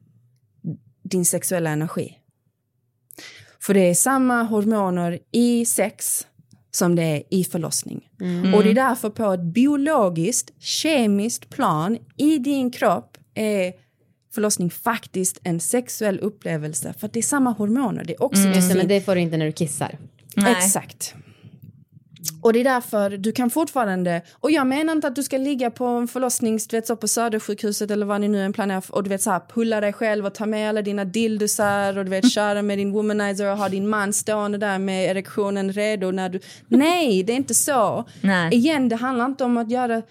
[1.02, 2.18] din sexuella energi?
[3.60, 6.26] För det är samma hormoner i sex
[6.70, 8.08] som det är i förlossning.
[8.20, 8.54] Mm.
[8.54, 13.72] Och det är därför på ett biologiskt, kemiskt plan i din kropp är
[14.34, 16.94] förlossning faktiskt en sexuell upplevelse.
[16.98, 18.04] För att det är samma hormoner.
[18.04, 18.54] Det är oxytocin.
[18.54, 19.98] Just det, men det får du inte när du kissar.
[20.36, 21.14] Exakt.
[22.40, 25.70] Och det är därför du kan fortfarande, och jag menar inte att du ska ligga
[25.70, 29.02] på en förlossning, du vet så på Södersjukhuset eller vad ni nu än planerar och
[29.02, 32.10] du vet så här pulla dig själv och ta med alla dina dildosar och du
[32.10, 36.28] vet köra med din womanizer och ha din man stående där med erektionen redo när
[36.28, 38.04] du, nej det är inte så.
[38.20, 38.54] Nej.
[38.54, 40.02] Igen, det handlar inte om att göra,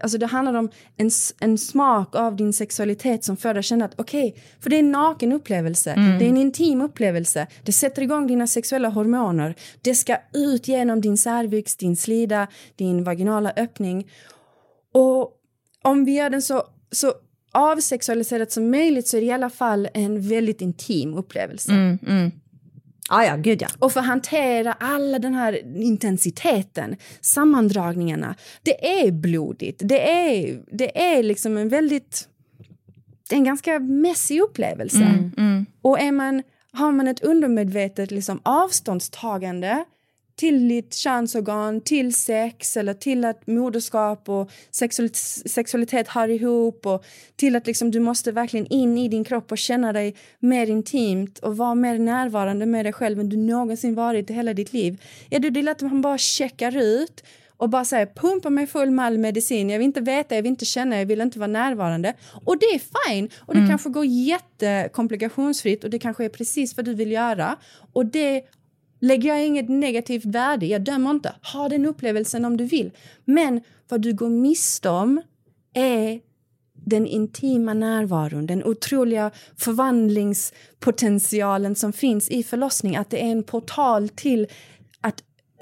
[0.00, 1.10] alltså det handlar om en,
[1.40, 4.92] en smak av din sexualitet som får dig känna att okej, för det är en
[4.92, 10.16] naken upplevelse, det är en intim upplevelse, det sätter igång dina sexuella hormoner, det ska
[10.32, 11.16] ut genom din
[11.52, 12.46] cervix, din slida,
[12.76, 14.06] din vaginala öppning.
[14.94, 15.32] Och
[15.84, 17.14] om vi gör den så, så
[17.52, 21.72] avsexualiserat som möjligt så är det i alla fall en väldigt intim upplevelse.
[21.72, 22.30] Mm, mm.
[23.10, 23.68] Ja, ja, gud ja.
[23.78, 28.34] Och för att hantera alla den här intensiteten, sammandragningarna.
[28.62, 29.80] Det är blodigt.
[29.84, 32.28] Det är, det är liksom en väldigt...
[33.28, 35.02] Det är en ganska messig upplevelse.
[35.02, 35.66] Mm, mm.
[35.82, 36.42] Och är man,
[36.72, 39.84] har man ett undermedvetet liksom avståndstagande
[40.36, 47.04] till ditt könsorgan, till sex eller till att moderskap och sexualitet, sexualitet hör ihop och
[47.36, 51.38] till att liksom du måste verkligen in i din kropp och känna dig mer intimt
[51.38, 55.02] och vara mer närvarande med dig själv än du någonsin varit i hela ditt liv.
[55.30, 57.24] Är lätt att man bara checkar ut
[57.62, 60.50] och bara säger pumpa mig full med all medicin, jag vill inte veta, jag vill
[60.50, 62.14] inte känna, jag vill inte vara närvarande.
[62.44, 66.84] Och det är fine och det kanske går jättekomplikationsfritt och det kanske är precis vad
[66.84, 67.56] du vill göra.
[67.92, 68.42] Och det
[69.02, 71.34] lägger jag inget negativt värde jag dömer inte.
[71.52, 72.90] Ha den upplevelsen om du vill.
[73.24, 75.22] Men vad du går miste om
[75.74, 76.20] är
[76.84, 84.08] den intima närvaron, den otroliga förvandlingspotentialen som finns i förlossning, att det är en portal
[84.08, 84.46] till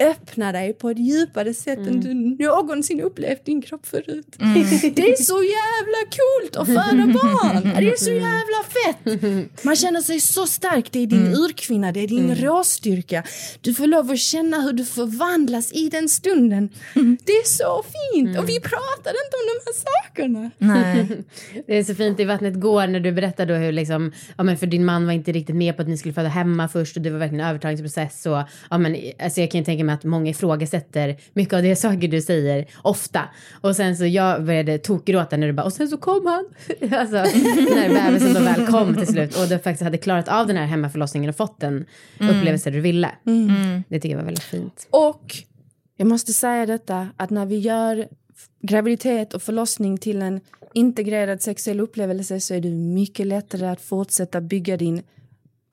[0.09, 2.13] öppna dig på ett djupare sätt än du
[2.45, 4.27] någonsin upplevt din kropp förut.
[4.95, 7.63] Det är så jävla coolt att föda barn!
[7.63, 9.63] Det är så jävla fett!
[9.63, 13.23] Man känner sig så stark, det är din urkvinna, det är din råstyrka.
[13.61, 16.69] Du får lov att känna hur du förvandlas i den stunden.
[16.93, 18.37] Det är så fint!
[18.39, 20.51] Och vi pratar inte om de här sakerna.
[20.57, 21.23] Nej.
[21.67, 24.57] Det är så fint i Vattnet går när du berättar då hur liksom, ja men
[24.57, 27.01] för din man var inte riktigt med på att ni skulle föda hemma först och
[27.01, 28.37] det var verkligen en övertagningsprocess och
[28.69, 32.07] ja men alltså jag kan ju tänka mig att många ifrågasätter mycket av det saker
[32.07, 33.21] du säger ofta
[33.61, 36.45] och sen så jag började tokgråta när du bara och sen så kom han.
[36.99, 40.57] alltså när bebisen då väl kom till slut och du faktiskt hade klarat av den
[40.57, 41.85] här hemmaförlossningen och fått den
[42.19, 43.11] upplevelse du ville.
[43.87, 44.87] Det tycker jag var väldigt fint.
[44.89, 45.35] Och
[45.97, 48.07] jag måste säga detta, att när vi gör
[48.61, 50.41] graviditet och förlossning till en
[50.73, 55.01] integrerad sexuell upplevelse så är det mycket lättare att fortsätta bygga din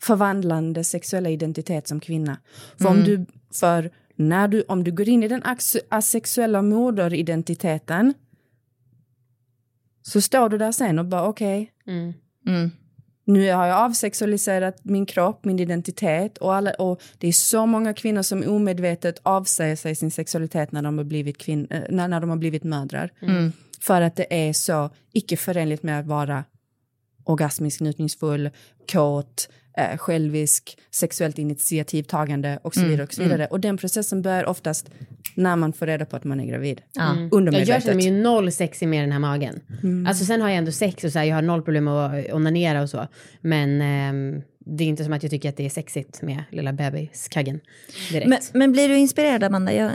[0.02, 2.38] förvandlande sexuella identitet som kvinna.
[2.78, 5.42] För, om, du, för när du, om du går in i den
[5.88, 8.14] asexuella moderidentiteten
[10.02, 12.12] så står du där sen och bara okej, Mm.
[12.46, 12.70] Mm.
[13.24, 17.94] nu har jag avsexualiserat min kropp, min identitet och, alla, och det är så många
[17.94, 22.20] kvinnor som omedvetet avsäger sig sin sexualitet när de har blivit, kvinn, eh, när, när
[22.20, 23.10] de har blivit mödrar.
[23.20, 23.52] Mm.
[23.80, 26.44] För att det är så icke förenligt med att vara
[27.24, 28.50] orgasmisk, njutningsfull,
[28.92, 29.48] kåt,
[29.78, 33.06] eh, självisk, sexuellt initiativtagande och så Mm, vidare.
[33.06, 33.46] Och, så vidare.
[33.46, 34.90] och den processen börjar oftast
[35.34, 36.80] när man får reda på att man är gravid.
[37.00, 37.22] Mm.
[37.22, 37.82] Jag Undermedvetet.
[37.84, 39.60] känner mig ju noll sexig med den här magen.
[39.82, 40.06] Mm.
[40.06, 42.82] Alltså sen har jag ändå sex och så här, jag har noll problem att onanera
[42.82, 43.06] och så.
[43.40, 46.72] Men ehm, det är inte som att jag tycker att det är sexigt med lilla
[46.72, 47.60] bebiskaggen
[48.10, 48.28] direkt.
[48.28, 49.72] Men, men blir du inspirerad Amanda?
[49.74, 49.90] Jag...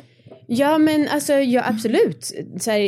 [0.47, 2.31] Ja men alltså ja, absolut.
[2.59, 2.79] Så här,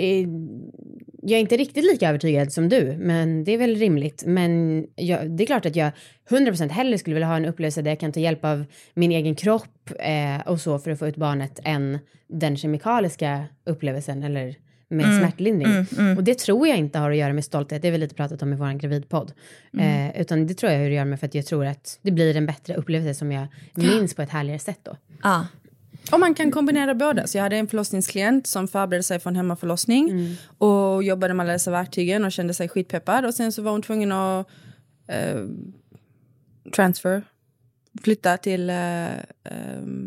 [1.27, 4.23] jag är inte riktigt lika övertygad som du, men det är väl rimligt.
[4.25, 5.91] Men jag, det är klart att jag
[6.29, 9.35] 100% hellre skulle vilja ha en upplevelse där jag kan ta hjälp av min egen
[9.35, 14.55] kropp eh, och så för att få ut barnet än den kemikaliska upplevelsen eller
[14.87, 15.71] med Mm, smärtlindring.
[15.71, 16.17] mm, mm.
[16.17, 18.41] Och det tror jag inte har att göra med stolthet, det har vi lite pratat
[18.41, 19.31] om i vår gravidpodd.
[19.73, 20.09] Mm.
[20.09, 22.11] Eh, utan det tror jag har att göra med för att jag tror att det
[22.11, 24.97] blir en bättre upplevelse som jag minns på ett härligare sätt då.
[25.23, 25.45] Ja.
[26.11, 27.27] Och man kan kombinera båda.
[27.27, 31.53] Så jag hade en förlossningsklient som förberedde sig för en hemmaförlossning och jobbade med alla
[31.53, 33.25] dessa verktygen och kände sig skitpeppad.
[33.25, 34.47] Och sen så var hon tvungen att
[35.07, 35.41] eh,
[36.75, 37.23] transfer,
[38.03, 39.19] flytta till, eh, eh,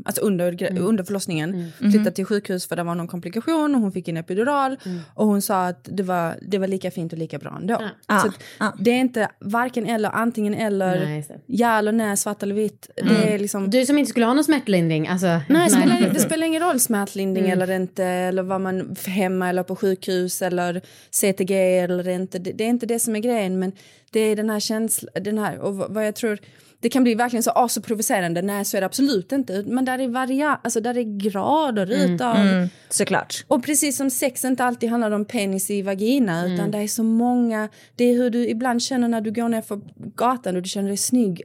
[0.05, 3.93] alltså under, gre- under förlossningen, flytta till sjukhus för det var någon komplikation och hon
[3.93, 4.77] fick en epidural
[5.15, 7.83] och hon sa att det var, det var lika fint och lika bra ändå.
[8.09, 8.19] Ja.
[8.21, 8.29] Så
[8.59, 12.91] att det är inte varken eller, antingen eller, Nej, ja eller nej, svart eller vitt.
[12.97, 13.71] Det är liksom...
[13.71, 15.27] Du som inte skulle ha någon smärtlindring, alltså.
[15.49, 17.61] Nej, det spelar, det spelar ingen roll smärtlindring Mm.
[17.63, 20.81] eller inte, eller vad man hemma eller på sjukhus eller
[21.11, 22.39] CTG eller inte.
[22.39, 23.73] Det, det är inte det som är grejen, men
[24.13, 26.39] det är den här känslan, den här, och vad jag tror,
[26.81, 30.09] det kan bli verkligen så asoprovocerande, nej så är det absolut inte, men där är
[30.09, 33.45] varia, alltså där är grader utav, Mm, såklart.
[33.49, 36.53] och precis som sex inte alltid handlar om penis i vagina Mm.
[36.53, 39.63] utan det är så många, det är hur du ibland känner när du går ner
[39.63, 39.81] för
[40.17, 41.43] gatan och du känner dig snygg.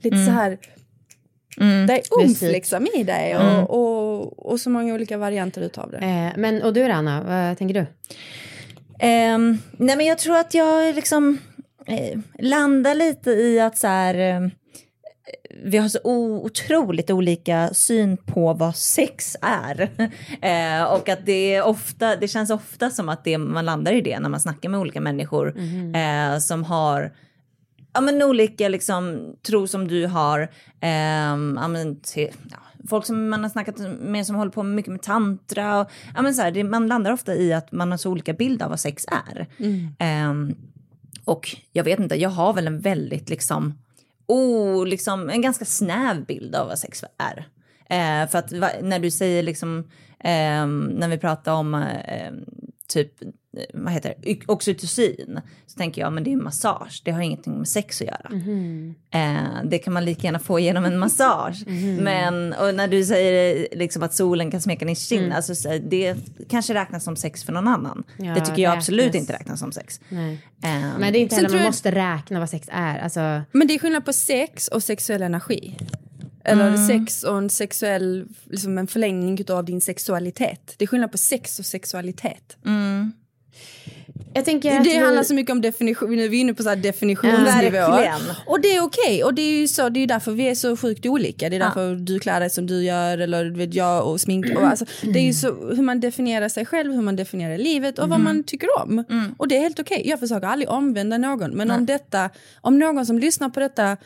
[0.00, 0.26] Lite Mm.
[0.26, 0.58] så här,
[1.60, 1.86] Mm.
[1.86, 3.46] det är umf liksom i dig Mm.
[3.64, 5.96] och, och, och så många olika varianter utav det.
[5.98, 7.86] Eh, men och du då, Anna, vad tänker du?
[8.98, 11.38] Ehm, nej men jag tror att jag liksom
[11.86, 14.48] eh, landar lite i att så här, eh,
[15.64, 19.80] vi har så otroligt olika syn på vad sex är.
[20.42, 24.00] eh, och att det är ofta, det känns ofta som att det, man landar i
[24.00, 25.56] det när man snackar med olika människor
[25.96, 27.12] eh, som har
[27.94, 30.50] ja, men olika liksom, tro som du har.
[30.80, 32.58] Ehm, ja, men, till, ja,
[32.88, 35.80] folk som man har snackat med som håller på mycket med tantra.
[35.80, 38.32] Och, ja, men, så här, det, man landar ofta i att man har så olika
[38.32, 39.46] bild av vad sex är.
[39.98, 40.54] Ehm,
[41.24, 43.74] och jag vet inte, jag har väl en väldigt liksom,
[44.26, 47.48] oh, liksom en ganska snäv bild av vad sex är.
[47.90, 49.78] Eh, för att va, när du säger liksom,
[50.20, 52.44] eh, när vi pratar om eh, ehm,
[52.88, 53.12] typ,
[53.74, 57.68] vad heter det, oxytocin, så tänker jag men det är massage, det har ingenting med
[57.68, 58.30] sex att göra.
[59.10, 61.64] Eh, det kan man lika gärna få genom en massage.
[62.00, 65.78] Men och när du säger eh, liksom att solen kan smeka din kind, alltså, så,
[65.78, 66.16] det
[66.48, 68.04] kanske räknas som sex för någon annan.
[68.16, 68.84] Ja, det tycker jag räknas.
[68.88, 70.00] absolut inte räknas som sex.
[70.08, 70.38] Nej.
[70.62, 72.98] Ehm, Men det är inte heller, man jag- måste räkna vad sex är.
[72.98, 75.76] Alltså, Men det är skillnad på sex och sexuell energi.
[76.46, 80.74] Eller sex och en sexuell, liksom en förlängning av din sexualitet.
[80.78, 82.56] Det är skillnad på sex och sexualitet.
[84.34, 86.54] Jag tänker Det, att det vi- handlar så mycket om definition, nu är vi inne
[86.54, 87.70] på så här definitionsnivåer.
[87.90, 88.36] Verkligen.
[88.46, 90.76] Och det är okej, och det är ju så, det är därför vi är så
[90.76, 91.48] sjukt olika.
[91.48, 94.46] Det är därför du klär dig som du gör, eller vet jag och smink.
[94.56, 97.98] Och alltså, det är ju så hur man definierar sig själv, hur man definierar livet
[97.98, 99.04] och vad man tycker om.
[99.38, 100.02] Och det är helt okej.
[100.04, 102.30] Jag försöker aldrig omvända någon, men om detta,
[102.60, 103.96] om någon som lyssnar på detta,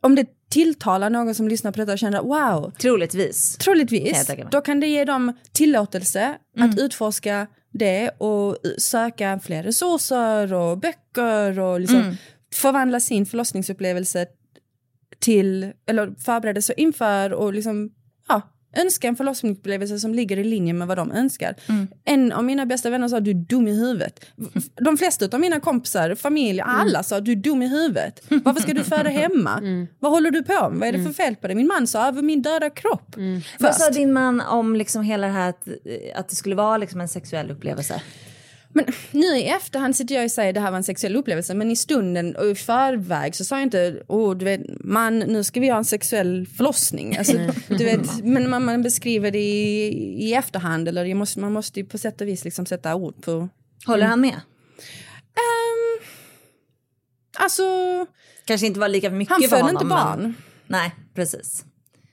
[0.00, 3.56] om det tilltalar någon som lyssnar på detta och känner wow, Troligtvis.
[3.56, 4.46] Kan troligtvis, mig.
[4.50, 11.60] då kan det ge dem tillåtelse att utforska det och söka fler resurser och böcker
[11.60, 12.16] och liksom
[12.54, 14.26] förvandla sin förlossningsupplevelse
[15.18, 17.90] till, eller förbereda sig inför och liksom,
[18.76, 21.54] önska en förlossningsupplevelse som ligger i linje med vad de önskar.
[22.04, 24.24] En av mina bästa vänner sa du är dum i huvudet.
[24.74, 28.22] De flesta av mina kompisar, familj, alla sa du är dum i huvudet.
[28.28, 29.86] Varför ska du föda hemma?
[29.98, 30.78] Vad håller du på med?
[30.78, 31.56] Vad är det för fel på dig?
[31.56, 33.16] Min man sa över min döda kropp.
[33.58, 35.68] Vad sa din man om liksom hela det här att,
[36.14, 38.02] att det skulle vara liksom en sexuell upplevelse?
[38.72, 41.70] Men nu i efterhand sitter jag och säger det här var en sexuell upplevelse men
[41.70, 45.60] i stunden och i förväg så sa jag inte oh, du vet, man nu ska
[45.60, 47.16] vi ha en sexuell förlossning.
[47.16, 47.32] Alltså,
[47.68, 49.86] du vet, men man, man beskriver det i,
[50.28, 53.48] i efterhand eller måste, man måste ju på sätt och vis liksom sätta ord på.
[53.86, 54.34] Håller han med?
[55.34, 56.04] Ehm,
[57.38, 57.62] alltså,
[58.44, 59.76] Kanske inte var lika mycket han för födde honom.
[59.76, 60.34] inte men- barn.
[60.66, 61.64] Nej, precis.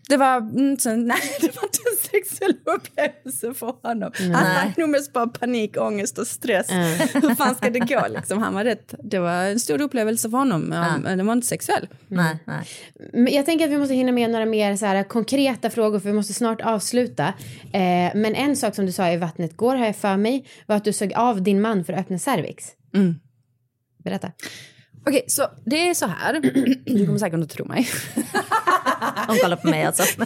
[0.10, 0.78] Det var, mm,
[1.08, 4.12] nej, det var inte en sexuell upplevelse för honom.
[4.20, 6.70] Han hade nog mest bara panik, ångest och stress.
[7.14, 8.41] Hur fan ska det gå liksom?
[8.41, 11.47] Han var rätt, det var en stor upplevelse för honom, men men den var inte
[11.47, 11.88] sexuell.
[12.08, 12.68] Nej, nej.
[13.14, 16.10] Men Jag tänker att vi måste hinna med några mer så här konkreta frågor för
[16.10, 17.34] vi måste snart avsluta.
[17.74, 20.76] Eh, men en sak som du sa i vattnet går har jag för mig var
[20.76, 22.66] att du såg av din man för att öppna cervix.
[22.93, 23.16] Mm.
[24.03, 24.32] Berätta.
[25.08, 26.41] Okej, så det är så här.
[26.86, 27.89] Du kommer säkert inte tro mig.
[29.28, 30.03] De kollar på mig alltså.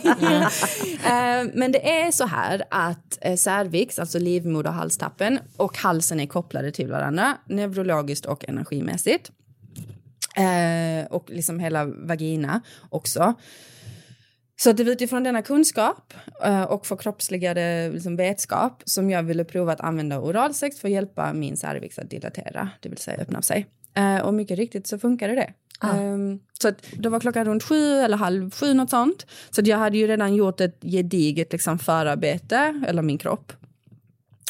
[1.06, 6.72] Eh, men det är så här att eh, cervix, alltså livmoderhalstappen och halsen är kopplade
[6.72, 9.32] till varandra neurologiskt och energimässigt.
[10.36, 13.34] Eh, och liksom hela vagina också.
[14.62, 16.14] Så det är utifrån denna kunskap
[16.68, 21.58] och förkroppsligade liksom, vetskap som jag ville prova att använda oralsex för att hjälpa min
[21.58, 23.68] cervix att dilatera, det vill säga öppna sig.
[24.24, 25.54] Och mycket riktigt så funkade det.
[25.80, 25.98] Ah.
[25.98, 29.26] Um, så att det var klockan runt sju eller halv sju, något sånt.
[29.50, 33.54] Så jag hade ju redan gjort ett gediget liksom, förarbete, eller min kropp.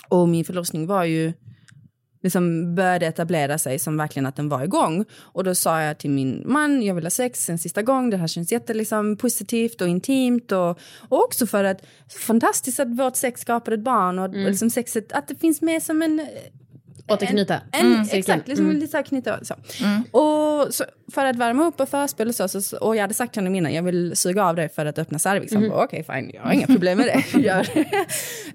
[0.07, 1.33] Och min förlossning var ju,
[2.23, 5.05] liksom började etablera sig som verkligen att den var igång.
[5.17, 8.17] Och då sa jag till min man, jag vill ha sex en sista gång, det
[8.17, 10.51] här känns jätte liksom, positivt och intimt.
[10.51, 11.81] Och, och också för att,
[12.27, 15.83] fantastiskt att vårt sex skapar ett barn och, och liksom sexet, att det finns med
[15.83, 16.27] som en
[17.09, 17.61] Återknyta.
[17.71, 18.07] en, Mm.
[18.11, 18.77] exakt, liksom Mm.
[18.79, 19.53] lite så här knyta så.
[20.19, 20.83] Och så,
[21.13, 23.55] för att värma upp och förspel och så, så, och jag hade sagt till honom
[23.55, 25.53] innan, jag vill suga av dig för att öppna cervix.
[25.53, 25.71] Han Mhm.
[25.71, 27.39] bara, okej fine, jag har inga problem med det.
[27.39, 28.05] Gör det.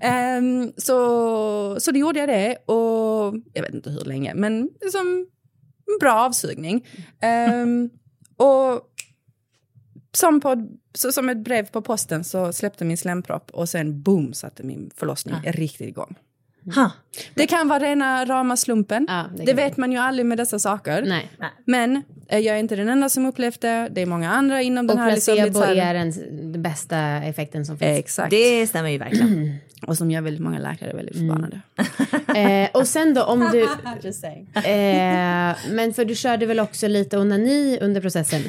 [0.06, 5.26] Ehm, så, så då gjorde jag det och jag vet inte hur länge, men liksom
[5.92, 6.86] en bra avsugning.
[7.20, 7.90] Ehm,
[8.36, 8.80] och
[10.16, 14.32] som, på, så, som ett brev på posten så släppte min slempropp och sen boom
[14.32, 16.14] satte min förlossning riktigt igång.
[16.74, 16.90] Ha.
[17.34, 19.06] Det kan vara rena rama slumpen.
[19.06, 21.02] det det kan vet man ju aldrig med dessa saker.
[21.06, 21.30] Nej.
[21.66, 23.88] Men eh, jag är inte den enda som upplevt det.
[23.92, 25.12] Det är många andra inom den Och här...
[25.14, 26.12] liksom, placebo här- är den,
[26.52, 27.98] den bästa effekten som finns.
[27.98, 28.30] Exakt.
[28.30, 29.54] Det stämmer ju verkligen.
[29.86, 31.28] Och som gör väldigt många läkare väldigt Mm.
[31.28, 31.60] förbannade.
[32.36, 33.68] Eh, och sen då om du...
[34.02, 34.48] Just saying.
[34.54, 38.42] Eh, men för du körde väl också lite onani under processen?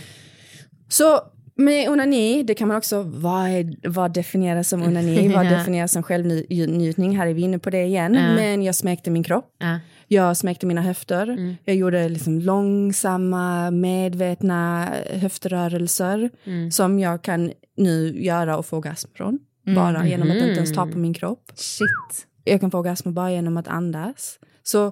[0.89, 1.19] Så
[1.57, 5.27] med onani, det kan man också, vad, är, vad definieras som onani?
[5.35, 7.17] vad definieras som självnjutning?
[7.17, 8.13] Här är vi inne på det igen.
[8.13, 8.35] Ja.
[8.35, 9.55] Men jag smekte min kropp.
[9.57, 9.79] Ja.
[10.07, 11.27] Jag smekte mina höfter.
[11.29, 11.55] Mm.
[11.65, 16.71] Jag gjorde liksom långsamma, medvetna höftrörelser Mm.
[16.71, 19.39] som jag kan nu göra och få orgasm från.
[19.67, 19.75] Mm.
[19.75, 20.93] Bara genom att inte ens ta Mm.
[20.93, 21.51] på min kropp.
[21.55, 22.27] Shit.
[22.43, 24.39] Jag kan få orgasm bara genom att andas.
[24.63, 24.91] Så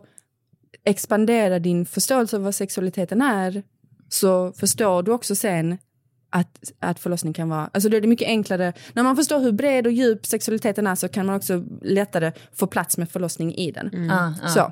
[0.85, 3.63] expandera din förståelse av vad sexualiteten är
[4.09, 5.77] så förstår du också sen
[6.35, 7.69] att, att förlossning kan vara...
[7.73, 8.73] Alltså då är det mycket enklare.
[8.93, 12.67] När man förstår hur bred och djup sexualiteten är så kan man också lättare få
[12.67, 14.11] plats med förlossning i den.
[14.11, 14.47] Ah, ah.
[14.47, 14.71] Så.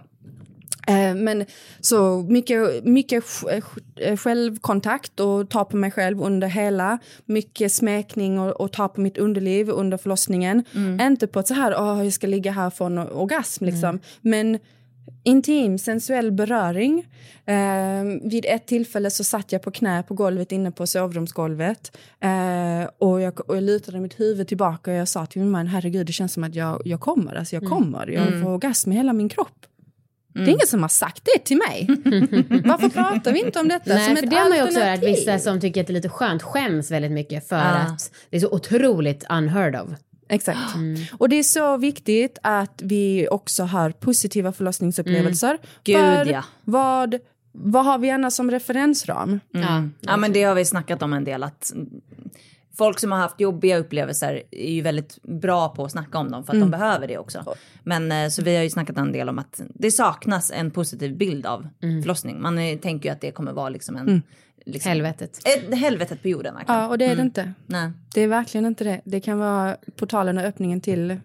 [0.87, 1.45] Eh, Men
[1.79, 3.61] så mycket, mycket sj-
[3.95, 6.99] sj- självkontakt och ta på mig själv under hela.
[7.25, 10.63] Mycket smekning och, och ta på mitt underliv under förlossningen.
[11.01, 13.99] Inte på ett så här, åh jag ska ligga här för en orgasm liksom.
[14.21, 14.59] Men
[15.23, 17.05] intim, sensuell beröring.
[17.45, 21.97] Eh, vid ett tillfälle så satt jag på knä på golvet inne på sovrumsgolvet.
[22.19, 25.67] Eh, och, jag, och jag lutade mitt huvud tillbaka och jag sa till min man,
[25.67, 27.35] herregud det känns som att jag, jag kommer.
[27.35, 28.07] Alltså jag kommer.
[28.07, 28.41] Jag Mm.
[28.43, 29.65] får orgasm i hela min kropp.
[30.33, 31.85] Det är ingen som har sagt det till mig.
[32.65, 33.93] Varför pratar vi inte om detta?
[33.93, 35.91] Nej, som för ett det har man ju också hört vissa som tycker att det
[35.91, 37.61] är lite skönt skäms väldigt mycket för Ja.
[37.63, 39.89] att det är så otroligt unheard of.
[40.31, 40.59] Exakt.
[41.17, 45.47] Och det är så viktigt att vi också har positiva förlossningsupplevelser.
[45.49, 45.59] Mm.
[45.83, 46.43] Gud, För ja.
[46.63, 47.15] vad,
[47.51, 49.39] vad har vi annars som referensram?
[49.53, 49.93] Mm.
[49.99, 51.89] Ja, men det har vi snackat om en del att mm,
[52.77, 56.43] folk som har haft jobbiga upplevelser är ju väldigt bra på att snacka om dem
[56.43, 56.71] för att Mm.
[56.71, 57.55] de behöver det också.
[57.83, 61.17] Men eh, så vi har ju snackat en del om att det saknas en positiv
[61.17, 62.41] bild av förlossning.
[62.41, 64.21] Man tänker ju att det kommer vara liksom en Mm.
[64.65, 65.39] Liksom, Helvetet.
[65.47, 66.81] Ett helvetet på jorden verkligen.
[66.81, 67.25] Ja, och det är det Mm.
[67.25, 67.53] inte.
[67.65, 67.91] Nej.
[68.13, 69.01] Det är verkligen inte det.
[69.03, 71.17] Det kan vara portalen och öppningen till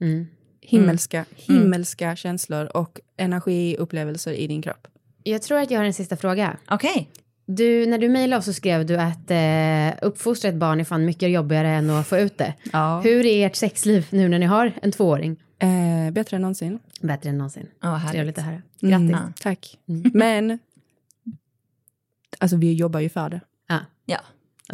[0.00, 0.26] Mm.
[0.60, 4.86] himmelska, himmelska känslor och energiupplevelser i din kropp.
[5.22, 6.56] Jag tror att jag har en sista fråga.
[6.70, 7.10] Okej.
[7.46, 11.04] Du, när du mejlade oss så skrev du att eh, uppfostra ett barn är fan
[11.04, 12.54] mycket jobbigare än att få ut det.
[12.72, 13.00] Ja.
[13.04, 15.36] Hur är ert sexliv nu när ni har en tvååring?
[15.58, 16.78] Eh, bättre än någonsin.
[17.00, 17.66] Bättre än någonsin.
[17.82, 18.12] Ja, härligt.
[18.12, 18.62] Trevligt att höra.
[18.82, 19.42] Mm, Grattis.
[19.42, 19.78] tack.
[20.14, 20.58] Men,
[22.38, 23.40] alltså vi jobbar ju för det.
[23.68, 23.78] Ja.
[24.06, 24.18] Ja.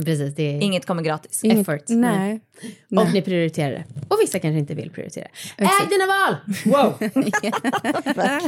[0.04, 1.44] Precis, det är Inget kommer gratis.
[1.44, 1.82] Inget- effort.
[1.88, 2.40] Nej.
[2.64, 3.12] Och Nej.
[3.12, 3.84] ni prioriterar det.
[4.08, 5.24] Och vissa kanske inte vill prioritera.
[5.56, 5.82] Exakt.
[5.82, 6.36] Äg dina val!
[6.64, 6.98] Wow!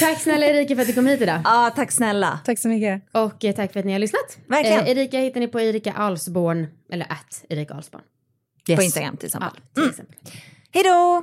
[0.00, 1.40] Tack snälla Erika för att du kom hit idag.
[1.44, 2.40] Ja, tack snälla.
[2.44, 3.02] Tack så mycket.
[3.12, 4.38] Och eh, tack för att ni har lyssnat.
[4.46, 4.80] Verkligen.
[4.80, 8.02] Eh, Erika hittar ni på Erika Alsborn, eller att Erika Alsborn.
[8.76, 9.50] På Instagram till exempel.
[9.74, 10.16] Ja, till exempel.
[10.72, 11.22] Hej då!